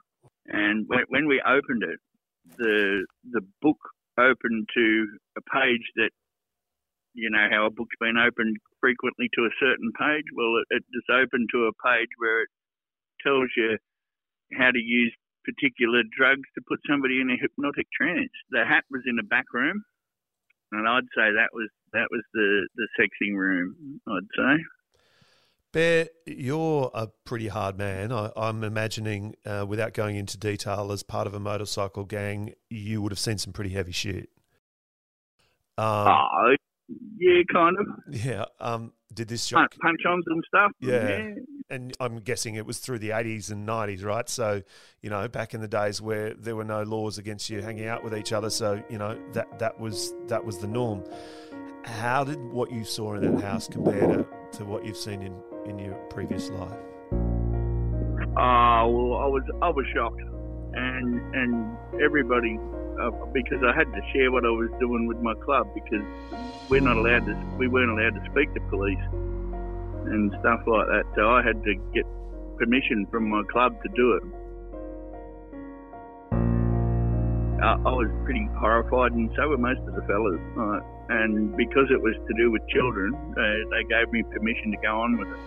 And 0.48 0.84
when, 0.88 1.04
when 1.08 1.26
we 1.26 1.40
opened 1.40 1.84
it, 1.84 1.98
the 2.58 3.06
the 3.30 3.40
book 3.62 3.78
opened 4.18 4.68
to 4.74 5.06
a 5.38 5.40
page 5.40 5.88
that 5.96 6.10
you 7.14 7.30
know 7.30 7.48
how 7.50 7.64
a 7.64 7.70
book's 7.70 7.96
been 7.98 8.18
opened 8.18 8.58
frequently 8.82 9.30
to 9.38 9.46
a 9.46 9.56
certain 9.62 9.94
page. 9.94 10.26
Well, 10.34 10.58
it, 10.58 10.82
it 10.82 10.84
is 10.90 11.06
open 11.08 11.46
to 11.54 11.70
a 11.70 11.78
page 11.78 12.10
where 12.18 12.42
it 12.42 12.50
tells 13.22 13.48
you 13.56 13.78
how 14.58 14.74
to 14.74 14.82
use 14.82 15.14
particular 15.46 16.02
drugs 16.10 16.46
to 16.54 16.60
put 16.66 16.80
somebody 16.90 17.20
in 17.20 17.30
a 17.30 17.38
hypnotic 17.40 17.86
trance. 17.94 18.34
The 18.50 18.64
hat 18.66 18.84
was 18.90 19.02
in 19.06 19.16
the 19.16 19.22
back 19.22 19.46
room, 19.54 19.82
and 20.72 20.88
I'd 20.88 21.08
say 21.14 21.30
that 21.30 21.54
was 21.54 21.70
that 21.92 22.08
was 22.10 22.22
the 22.34 22.68
the 22.74 22.88
sexy 22.98 23.32
room. 23.32 24.00
I'd 24.08 24.30
say. 24.36 24.64
Bear, 25.72 26.08
you're 26.26 26.90
a 26.92 27.08
pretty 27.24 27.48
hard 27.48 27.78
man. 27.78 28.12
I, 28.12 28.26
am 28.26 28.32
I'm 28.36 28.64
imagining, 28.64 29.36
uh, 29.46 29.64
without 29.66 29.94
going 29.94 30.16
into 30.16 30.36
detail, 30.36 30.92
as 30.92 31.02
part 31.02 31.26
of 31.26 31.32
a 31.32 31.40
motorcycle 31.40 32.04
gang, 32.04 32.52
you 32.68 33.00
would 33.00 33.10
have 33.10 33.18
seen 33.18 33.38
some 33.38 33.54
pretty 33.54 33.70
heavy 33.70 33.92
shit. 33.92 34.28
Um, 35.78 36.08
oh, 36.08 36.56
yeah, 37.18 37.42
kind 37.52 37.76
of. 37.78 38.14
Yeah. 38.14 38.44
Um, 38.60 38.92
did 39.14 39.28
this 39.28 39.44
shock? 39.44 39.74
Punch 39.80 40.00
ons 40.08 40.24
and 40.26 40.42
stuff. 40.46 40.72
Yeah. 40.80 41.08
yeah. 41.08 41.34
And 41.70 41.92
I'm 42.00 42.18
guessing 42.18 42.54
it 42.54 42.66
was 42.66 42.78
through 42.78 42.98
the 42.98 43.10
80s 43.10 43.50
and 43.50 43.66
90s, 43.66 44.04
right? 44.04 44.28
So, 44.28 44.62
you 45.00 45.10
know, 45.10 45.26
back 45.28 45.54
in 45.54 45.60
the 45.60 45.68
days 45.68 46.00
where 46.02 46.34
there 46.34 46.56
were 46.56 46.64
no 46.64 46.82
laws 46.82 47.18
against 47.18 47.48
you 47.50 47.62
hanging 47.62 47.86
out 47.86 48.04
with 48.04 48.14
each 48.14 48.32
other. 48.32 48.50
So, 48.50 48.82
you 48.90 48.98
know, 48.98 49.18
that, 49.32 49.58
that 49.58 49.78
was 49.80 50.14
that 50.28 50.44
was 50.44 50.58
the 50.58 50.66
norm. 50.66 51.04
How 51.84 52.24
did 52.24 52.38
what 52.38 52.70
you 52.70 52.84
saw 52.84 53.14
in 53.14 53.34
that 53.34 53.42
house 53.42 53.68
compare 53.68 54.06
to, 54.06 54.26
to 54.52 54.64
what 54.64 54.84
you've 54.84 54.96
seen 54.96 55.22
in, 55.22 55.34
in 55.66 55.78
your 55.78 55.94
previous 56.10 56.50
life? 56.50 56.78
Oh, 58.34 58.88
well, 58.88 59.18
I 59.18 59.26
was 59.26 59.42
I 59.60 59.68
was 59.68 59.84
shocked, 59.94 60.20
and 60.74 61.34
and 61.34 61.76
everybody 62.02 62.58
uh, 63.00 63.10
because 63.32 63.62
I 63.64 63.74
had 63.76 63.92
to 63.92 64.00
share 64.12 64.30
what 64.30 64.44
I 64.44 64.50
was 64.50 64.70
doing 64.80 65.06
with 65.06 65.18
my 65.18 65.34
club 65.34 65.68
because 65.74 66.04
we're 66.68 66.80
not 66.80 66.96
allowed 66.96 67.26
to 67.26 67.34
we 67.58 67.68
weren't 67.68 67.90
allowed 67.90 68.14
to 68.14 68.30
speak 68.30 68.52
to 68.54 68.60
police 68.68 69.04
and 70.06 70.30
stuff 70.40 70.60
like 70.66 70.86
that. 70.88 71.04
So 71.14 71.30
I 71.30 71.42
had 71.42 71.62
to 71.64 71.74
get 71.94 72.06
permission 72.58 73.06
from 73.10 73.28
my 73.28 73.42
club 73.50 73.82
to 73.82 73.88
do 73.94 74.12
it. 74.14 74.22
I, 77.62 77.74
I 77.74 77.92
was 77.94 78.10
pretty 78.24 78.48
horrified, 78.58 79.12
and 79.12 79.30
so 79.36 79.48
were 79.48 79.58
most 79.58 79.80
of 79.80 79.94
the 79.94 80.02
fellas. 80.02 80.40
Uh, 80.58 80.80
and 81.08 81.56
because 81.56 81.90
it 81.90 82.00
was 82.00 82.14
to 82.26 82.34
do 82.36 82.50
with 82.50 82.66
children, 82.68 83.14
uh, 83.14 83.42
they 83.70 83.84
gave 83.84 84.10
me 84.12 84.22
permission 84.24 84.72
to 84.72 84.76
go 84.78 85.00
on 85.00 85.16
with 85.18 85.28
it. 85.28 85.38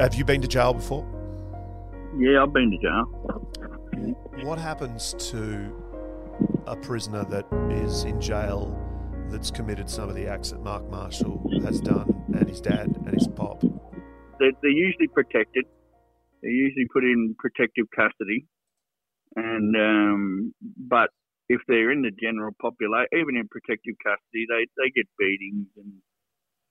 Have 0.00 0.14
you 0.14 0.24
been 0.24 0.40
to 0.42 0.48
jail 0.48 0.74
before? 0.74 1.06
Yeah, 2.18 2.42
I've 2.42 2.52
been 2.52 2.70
to 2.70 2.78
jail. 2.78 3.06
What 4.40 4.58
happens 4.58 5.14
to 5.30 5.70
a 6.66 6.74
prisoner 6.74 7.24
that 7.26 7.46
is 7.70 8.04
in 8.04 8.18
jail 8.18 8.76
that's 9.28 9.50
committed 9.50 9.90
some 9.90 10.08
of 10.08 10.14
the 10.14 10.26
acts 10.26 10.50
that 10.50 10.62
Mark 10.62 10.88
Marshall 10.90 11.48
has 11.64 11.80
done 11.80 12.24
and 12.34 12.48
his 12.48 12.60
dad 12.60 12.96
and 13.04 13.14
his 13.14 13.28
pop? 13.28 13.60
They're, 14.40 14.52
they're 14.62 14.70
usually 14.70 15.08
protected. 15.08 15.66
They're 16.42 16.50
usually 16.50 16.86
put 16.92 17.04
in 17.04 17.36
protective 17.38 17.86
custody. 17.94 18.46
And, 19.36 19.76
um, 19.76 20.54
but 20.76 21.10
if 21.48 21.60
they're 21.68 21.92
in 21.92 22.00
the 22.02 22.10
general 22.10 22.52
population, 22.60 23.08
even 23.12 23.36
in 23.36 23.48
protective 23.48 23.94
custody, 24.02 24.46
they, 24.48 24.66
they 24.76 24.90
get 24.96 25.06
beatings 25.18 25.68
and, 25.76 25.92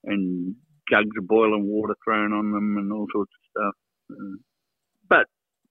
and 0.05 0.55
jugs 0.89 1.15
of 1.17 1.27
boiling 1.27 1.67
water 1.69 1.95
thrown 2.03 2.33
on 2.33 2.51
them 2.51 2.77
and 2.77 2.91
all 2.91 3.07
sorts 3.13 3.31
of 3.31 3.49
stuff. 3.51 3.75
Uh, 4.11 4.37
but 5.07 5.27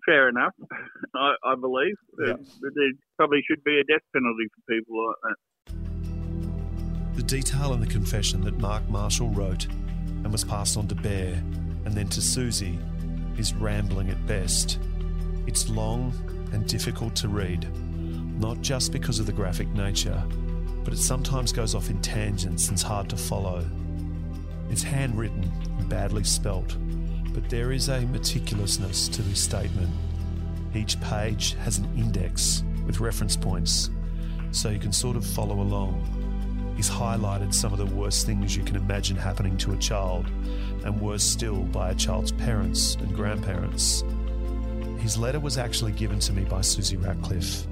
fair 0.06 0.28
enough, 0.28 0.54
I, 1.14 1.34
I 1.44 1.54
believe. 1.54 1.96
Yeah. 2.18 2.34
There 2.60 2.90
probably 3.16 3.42
should 3.48 3.62
be 3.64 3.80
a 3.80 3.84
death 3.84 4.02
penalty 4.12 4.46
for 4.54 4.74
people 4.74 5.06
like 5.06 5.16
that. 5.24 7.16
The 7.16 7.22
detail 7.22 7.72
in 7.74 7.80
the 7.80 7.86
confession 7.86 8.40
that 8.42 8.58
Mark 8.58 8.88
Marshall 8.88 9.28
wrote 9.30 9.66
and 9.66 10.32
was 10.32 10.44
passed 10.44 10.76
on 10.76 10.88
to 10.88 10.94
Bear 10.94 11.34
and 11.84 11.94
then 11.94 12.08
to 12.08 12.22
Susie 12.22 12.78
is 13.36 13.54
rambling 13.54 14.10
at 14.10 14.26
best. 14.26 14.78
It's 15.46 15.68
long 15.68 16.12
and 16.52 16.66
difficult 16.66 17.14
to 17.16 17.28
read, 17.28 17.66
not 18.40 18.60
just 18.60 18.92
because 18.92 19.18
of 19.18 19.26
the 19.26 19.32
graphic 19.32 19.68
nature, 19.68 20.22
but 20.84 20.92
it 20.92 20.98
sometimes 20.98 21.52
goes 21.52 21.74
off 21.74 21.90
in 21.90 22.00
tangents 22.00 22.68
and 22.68 22.76
it's 22.76 22.82
hard 22.82 23.08
to 23.10 23.16
follow. 23.16 23.64
It's 24.70 24.82
handwritten 24.82 25.50
and 25.78 25.88
badly 25.88 26.24
spelt 26.24 26.76
but 27.32 27.48
there 27.48 27.72
is 27.72 27.88
a 27.88 28.00
meticulousness 28.00 29.10
to 29.12 29.22
this 29.22 29.40
statement. 29.40 29.90
Each 30.74 31.00
page 31.00 31.54
has 31.54 31.78
an 31.78 31.88
index 31.96 32.62
with 32.86 33.00
reference 33.00 33.36
points, 33.36 33.90
so 34.52 34.68
you 34.68 34.78
can 34.78 34.92
sort 34.92 35.16
of 35.16 35.24
follow 35.24 35.60
along. 35.60 36.74
He's 36.76 36.90
highlighted 36.90 37.52
some 37.52 37.72
of 37.72 37.78
the 37.78 37.94
worst 37.94 38.26
things 38.26 38.56
you 38.56 38.64
can 38.64 38.76
imagine 38.76 39.16
happening 39.16 39.56
to 39.58 39.72
a 39.72 39.76
child, 39.76 40.26
and 40.84 41.00
worse 41.00 41.22
still 41.22 41.62
by 41.64 41.90
a 41.90 41.94
child's 41.94 42.32
parents 42.32 42.96
and 42.96 43.14
grandparents. 43.14 44.02
His 44.98 45.16
letter 45.16 45.40
was 45.40 45.58
actually 45.58 45.92
given 45.92 46.18
to 46.20 46.32
me 46.32 46.44
by 46.44 46.60
Susie 46.62 46.96
Ratcliffe, 46.96 47.66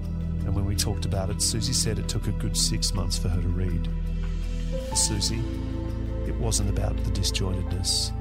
and 0.44 0.54
when 0.54 0.64
we 0.64 0.74
talked 0.74 1.04
about 1.04 1.30
it, 1.30 1.42
Susie 1.42 1.72
said 1.72 1.98
it 1.98 2.08
took 2.08 2.26
a 2.26 2.32
good 2.32 2.56
six 2.56 2.94
months 2.94 3.18
for 3.18 3.28
her 3.28 3.40
to 3.40 3.48
read. 3.48 3.88
Susie, 4.94 5.42
it 6.26 6.34
wasn't 6.36 6.70
about 6.70 6.96
the 7.04 7.10
disjointedness. 7.10 8.12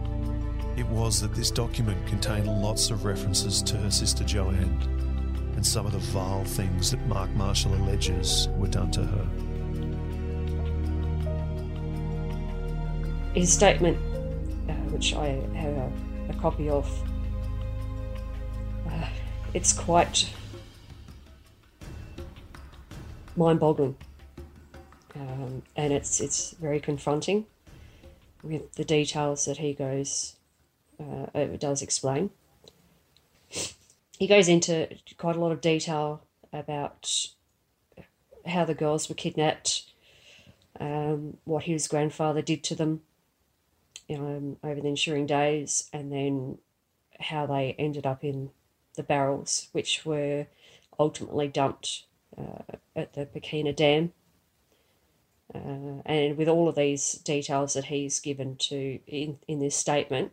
It 0.77 0.85
was 0.89 1.19
that 1.21 1.33
this 1.33 1.49
document 1.49 2.05
contained 2.05 2.47
lots 2.47 2.91
of 2.91 3.03
references 3.03 3.63
to 3.63 3.77
her 3.77 3.89
sister 3.89 4.23
Joanne 4.23 4.79
and 5.55 5.65
some 5.65 5.87
of 5.87 5.91
the 5.91 5.97
vile 5.97 6.43
things 6.45 6.91
that 6.91 7.03
Mark 7.07 7.31
Marshall 7.31 7.73
alleges 7.73 8.47
were 8.57 8.67
done 8.67 8.91
to 8.91 9.01
her. 9.03 9.27
His 13.33 13.51
statement, 13.51 13.97
uh, 14.69 14.73
which 14.91 15.15
I 15.15 15.29
have 15.55 15.73
a, 15.73 15.91
a 16.29 16.33
copy 16.39 16.69
of, 16.69 16.87
uh, 18.87 19.07
it's 19.55 19.73
quite 19.73 20.31
mind-boggling, 23.35 23.95
um, 25.15 25.63
and 25.75 25.91
it's 25.91 26.19
it's 26.19 26.51
very 26.51 26.79
confronting 26.79 27.47
with 28.43 28.73
the 28.73 28.85
details 28.85 29.45
that 29.45 29.57
he 29.57 29.73
goes 29.73 30.36
uh, 30.99 31.27
it 31.33 31.59
does 31.59 31.81
explain. 31.81 32.29
He 34.17 34.27
goes 34.27 34.47
into 34.47 34.89
quite 35.17 35.35
a 35.35 35.39
lot 35.39 35.51
of 35.51 35.61
detail 35.61 36.23
about 36.51 37.27
how 38.45 38.65
the 38.65 38.73
girls 38.73 39.09
were 39.09 39.15
kidnapped, 39.15 39.83
um, 40.79 41.37
what 41.43 41.63
his 41.63 41.87
grandfather 41.87 42.41
did 42.41 42.63
to 42.63 42.75
them 42.75 43.01
um, 44.09 44.57
over 44.63 44.81
the 44.81 44.87
ensuing 44.87 45.25
days, 45.25 45.89
and 45.93 46.11
then 46.11 46.57
how 47.19 47.45
they 47.45 47.75
ended 47.77 48.05
up 48.05 48.23
in 48.23 48.49
the 48.95 49.03
barrels, 49.03 49.67
which 49.71 50.05
were 50.05 50.47
ultimately 50.99 51.47
dumped 51.47 52.03
uh, 52.37 52.77
at 52.95 53.13
the 53.13 53.25
Pekina 53.25 53.75
Dam. 53.75 54.13
Uh, 55.53 56.01
and 56.05 56.37
with 56.37 56.47
all 56.49 56.67
of 56.67 56.75
these 56.75 57.13
details 57.13 57.73
that 57.73 57.85
he's 57.85 58.19
given 58.19 58.55
to 58.57 58.99
in, 59.07 59.37
in 59.47 59.59
this 59.59 59.75
statement, 59.75 60.31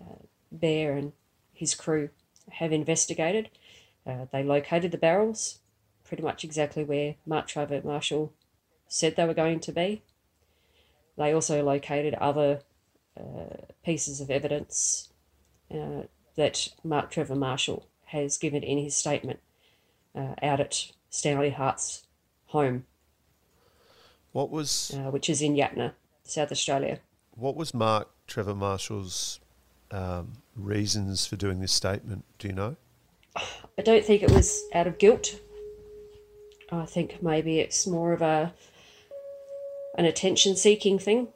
uh, 0.00 0.24
Bear 0.52 0.92
and 0.94 1.12
his 1.52 1.74
crew 1.74 2.10
have 2.52 2.72
investigated. 2.72 3.50
Uh, 4.06 4.26
they 4.32 4.42
located 4.42 4.92
the 4.92 4.98
barrels 4.98 5.58
pretty 6.04 6.22
much 6.22 6.44
exactly 6.44 6.84
where 6.84 7.16
Mark 7.26 7.48
Trevor 7.48 7.80
Marshall 7.84 8.32
said 8.88 9.16
they 9.16 9.26
were 9.26 9.34
going 9.34 9.60
to 9.60 9.72
be. 9.72 10.02
They 11.16 11.32
also 11.32 11.62
located 11.62 12.14
other 12.14 12.60
uh, 13.18 13.72
pieces 13.84 14.20
of 14.20 14.30
evidence 14.30 15.08
uh, 15.72 16.02
that 16.36 16.68
Mark 16.84 17.10
Trevor 17.10 17.34
Marshall 17.34 17.88
has 18.06 18.38
given 18.38 18.62
in 18.62 18.78
his 18.78 18.96
statement 18.96 19.40
uh, 20.14 20.34
out 20.42 20.60
at 20.60 20.92
Stanley 21.10 21.50
Hart's 21.50 22.06
home. 22.46 22.84
What 24.32 24.50
was. 24.50 24.94
Uh, 24.94 25.10
which 25.10 25.28
is 25.28 25.42
in 25.42 25.54
Yatina, 25.54 25.92
South 26.22 26.52
Australia. 26.52 27.00
What 27.32 27.56
was 27.56 27.74
Mark 27.74 28.10
Trevor 28.26 28.54
Marshall's 28.54 29.40
um, 29.90 30.32
reasons 30.54 31.26
for 31.26 31.36
doing 31.36 31.60
this 31.60 31.72
statement? 31.72 32.24
Do 32.38 32.48
you 32.48 32.54
know? 32.54 32.76
I 33.78 33.82
don't 33.82 34.04
think 34.04 34.22
it 34.22 34.30
was 34.30 34.62
out 34.74 34.86
of 34.86 34.98
guilt. 34.98 35.38
I 36.72 36.86
think 36.86 37.22
maybe 37.22 37.60
it's 37.60 37.86
more 37.86 38.12
of 38.12 38.22
a 38.22 38.52
an 39.98 40.04
attention 40.04 40.56
seeking 40.56 40.98
thing. 40.98 41.28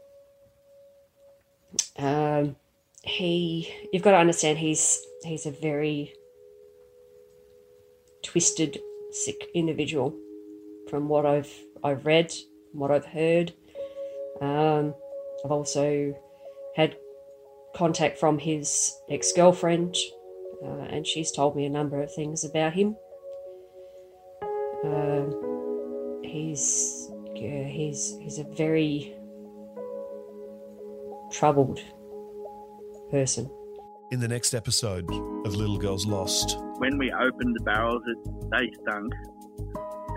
Um, 1.97 2.57
he, 3.03 3.73
you've 3.93 4.03
got 4.03 4.13
to 4.13 4.19
understand, 4.19 4.59
he's 4.59 5.01
he's 5.25 5.47
a 5.47 5.51
very 5.51 6.13
twisted, 8.23 8.79
sick 9.13 9.49
individual. 9.55 10.15
From 10.89 11.09
what 11.09 11.25
I've 11.25 11.53
I've 11.85 12.05
read, 12.05 12.33
what 12.73 12.91
I've 12.91 13.07
heard, 13.07 13.53
um, 14.41 14.95
I've 15.45 15.53
also 15.53 16.15
had 16.75 16.97
contact 17.75 18.19
from 18.19 18.39
his 18.39 18.95
ex 19.11 19.33
girlfriend, 19.33 19.97
uh, 20.65 20.87
and 20.91 21.07
she's 21.07 21.31
told 21.31 21.57
me 21.57 21.65
a 21.65 21.71
number 21.71 22.03
of 22.03 22.13
things 22.13 22.45
about 22.45 22.73
him. 22.73 22.97
Uh, 24.85 25.27
he's 26.23 27.11
yeah, 27.35 27.65
he's 27.65 28.17
he's 28.21 28.39
a 28.39 28.45
very 28.45 29.17
troubled 31.31 31.81
person. 33.11 33.51
In 34.11 34.19
the 34.21 34.29
next 34.29 34.55
episode 34.55 35.09
of 35.47 35.55
Little 35.55 35.79
Girls 35.79 36.05
Lost, 36.07 36.57
When 36.79 36.99
we 36.99 37.13
opened 37.13 37.55
the 37.57 37.65
barrels, 37.65 38.03
it, 38.07 38.51
they 38.51 38.71
stunk, 38.83 39.13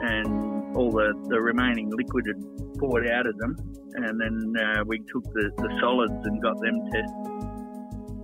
and 0.02 0.76
all 0.76 0.92
the, 0.92 1.14
the 1.28 1.40
remaining 1.40 1.92
liquid 1.96 2.26
had 2.26 2.73
poured 2.84 3.08
out 3.08 3.26
of 3.26 3.38
them. 3.38 3.56
And 3.96 4.20
then 4.20 4.36
uh, 4.60 4.84
we 4.86 5.00
took 5.12 5.24
the, 5.32 5.52
the 5.58 5.70
solids 5.80 6.20
and 6.28 6.42
got 6.42 6.60
them 6.60 6.76
tested. 6.92 7.44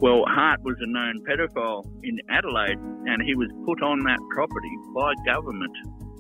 Well, 0.02 0.24
Hart 0.28 0.60
was 0.63 0.76
a 0.80 0.88
known 0.88 1.24
pedophile 1.28 1.84
in 2.04 2.19
Adelaide, 2.30 2.80
and 3.08 3.22
he 3.24 3.36
was 3.36 3.48
put 3.65 3.84
on 3.84 4.00
that 4.04 4.19
property 4.34 4.72
by 4.95 5.13
government. 5.26 5.76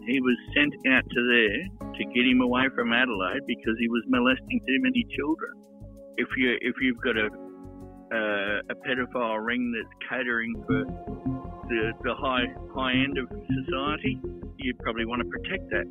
He 0.05 0.19
was 0.19 0.35
sent 0.55 0.73
out 0.91 1.03
to 1.07 1.21
there 1.31 1.89
to 1.95 2.03
get 2.13 2.27
him 2.27 2.41
away 2.41 2.67
from 2.75 2.91
Adelaide 2.91 3.47
because 3.47 3.75
he 3.79 3.87
was 3.87 4.03
molesting 4.07 4.59
too 4.67 4.79
many 4.83 5.05
children. 5.15 5.51
If 6.17 6.27
you 6.35 6.57
if 6.59 6.75
you've 6.81 6.99
got 6.99 7.15
a 7.15 7.27
uh, 8.11 8.73
a 8.73 8.75
pedophile 8.83 9.45
ring 9.45 9.71
that's 9.71 9.93
catering 10.09 10.55
for 10.67 10.83
the, 11.69 11.93
the 12.03 12.15
high 12.15 12.51
high 12.75 12.93
end 12.93 13.17
of 13.17 13.29
society, 13.29 14.19
you 14.57 14.73
probably 14.81 15.05
want 15.05 15.21
to 15.21 15.29
protect 15.29 15.69
that 15.69 15.87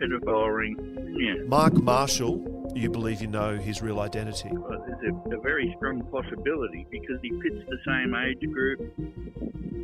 pedophile 0.00 0.54
ring. 0.54 0.76
Yeah. 1.18 1.44
Mark 1.46 1.74
Marshall, 1.74 2.72
you 2.74 2.90
believe 2.90 3.20
you 3.20 3.26
know 3.26 3.56
his 3.56 3.82
real 3.82 4.00
identity. 4.00 4.50
Well, 4.52 4.84
there's 4.86 5.12
a, 5.12 5.36
a 5.36 5.40
very 5.40 5.74
strong 5.76 6.02
possibility 6.10 6.86
because 6.90 7.18
he 7.22 7.30
fits 7.30 7.64
the 7.68 7.78
same 7.86 8.14
age 8.14 8.40
group. 8.52 8.80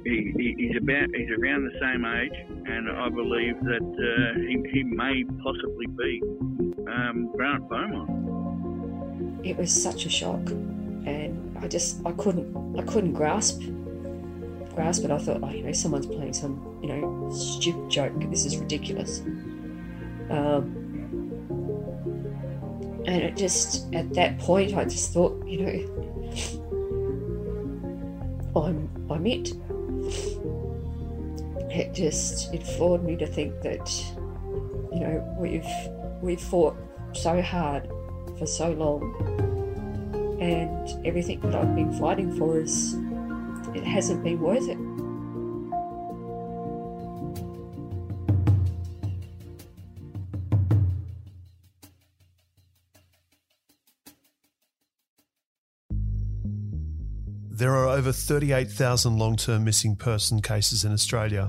He, 0.04 0.32
he, 0.36 0.54
he's 0.58 0.76
about 0.76 1.08
he's 1.14 1.30
around 1.30 1.64
the 1.64 1.78
same 1.80 2.04
age, 2.04 2.36
and 2.66 2.90
I 2.90 3.08
believe 3.08 3.58
that 3.64 3.82
uh, 3.82 4.38
he, 4.40 4.62
he 4.70 4.82
may 4.84 5.24
possibly 5.42 5.86
be 5.86 6.22
um, 6.88 7.30
Grant 7.34 7.68
Beaumont. 7.68 9.44
It 9.44 9.56
was 9.56 9.70
such 9.70 10.06
a 10.06 10.10
shock, 10.10 10.50
and 11.06 11.58
I 11.58 11.68
just 11.68 12.04
I 12.06 12.12
couldn't 12.12 12.78
I 12.78 12.82
couldn't 12.82 13.14
grasp 13.14 13.62
grasp 14.74 15.04
it. 15.04 15.10
I 15.10 15.18
thought, 15.18 15.40
oh, 15.42 15.50
you 15.50 15.62
know, 15.62 15.72
someone's 15.72 16.06
playing 16.06 16.32
some 16.34 16.78
you 16.82 16.88
know 16.88 17.30
stupid 17.30 17.90
joke. 17.90 18.12
This 18.30 18.44
is 18.44 18.56
ridiculous. 18.56 19.22
Um, 20.30 20.80
and 23.06 23.22
it 23.22 23.36
just 23.36 23.92
at 23.94 24.12
that 24.14 24.38
point, 24.38 24.74
I 24.74 24.84
just 24.84 25.12
thought, 25.12 25.46
you 25.46 25.60
know, 25.60 25.72
I'm 28.60 28.88
I'm 29.10 29.26
it. 29.26 29.52
It 31.70 31.92
just 31.92 32.54
it 32.54 32.62
floored 32.62 33.04
me 33.04 33.16
to 33.16 33.26
think 33.26 33.60
that, 33.62 33.90
you 34.92 35.00
know, 35.00 35.36
we've 35.38 35.66
we've 36.22 36.40
fought 36.40 36.76
so 37.12 37.42
hard 37.42 37.88
for 38.38 38.46
so 38.46 38.70
long, 38.70 39.02
and 40.40 41.06
everything 41.06 41.40
that 41.40 41.54
I've 41.54 41.74
been 41.74 41.92
fighting 41.98 42.36
for 42.36 42.58
is 42.60 42.94
it 43.74 43.84
hasn't 43.84 44.22
been 44.22 44.40
worth 44.40 44.68
it. 44.68 44.78
Over 58.04 58.12
38,000 58.12 59.16
long 59.16 59.34
term 59.34 59.64
missing 59.64 59.96
person 59.96 60.42
cases 60.42 60.84
in 60.84 60.92
Australia, 60.92 61.48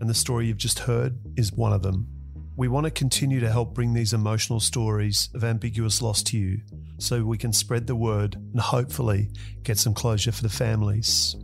and 0.00 0.10
the 0.10 0.14
story 0.14 0.48
you've 0.48 0.56
just 0.56 0.80
heard 0.80 1.16
is 1.36 1.52
one 1.52 1.72
of 1.72 1.82
them. 1.82 2.08
We 2.56 2.66
want 2.66 2.86
to 2.86 2.90
continue 2.90 3.38
to 3.38 3.48
help 3.48 3.72
bring 3.72 3.94
these 3.94 4.12
emotional 4.12 4.58
stories 4.58 5.28
of 5.32 5.44
ambiguous 5.44 6.02
loss 6.02 6.24
to 6.24 6.36
you 6.36 6.58
so 6.98 7.22
we 7.22 7.38
can 7.38 7.52
spread 7.52 7.86
the 7.86 7.94
word 7.94 8.34
and 8.34 8.58
hopefully 8.60 9.30
get 9.62 9.78
some 9.78 9.94
closure 9.94 10.32
for 10.32 10.42
the 10.42 10.48
families. 10.48 11.36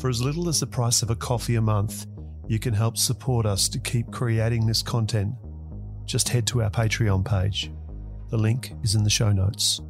For 0.00 0.08
as 0.08 0.22
little 0.22 0.48
as 0.48 0.60
the 0.60 0.66
price 0.66 1.02
of 1.02 1.10
a 1.10 1.16
coffee 1.16 1.56
a 1.56 1.60
month, 1.60 2.06
you 2.48 2.58
can 2.58 2.72
help 2.72 2.96
support 2.96 3.44
us 3.44 3.68
to 3.68 3.78
keep 3.78 4.10
creating 4.10 4.66
this 4.66 4.82
content. 4.82 5.34
Just 6.06 6.30
head 6.30 6.46
to 6.46 6.62
our 6.62 6.70
Patreon 6.70 7.22
page. 7.22 7.70
The 8.30 8.38
link 8.38 8.72
is 8.82 8.94
in 8.94 9.04
the 9.04 9.10
show 9.10 9.30
notes. 9.30 9.82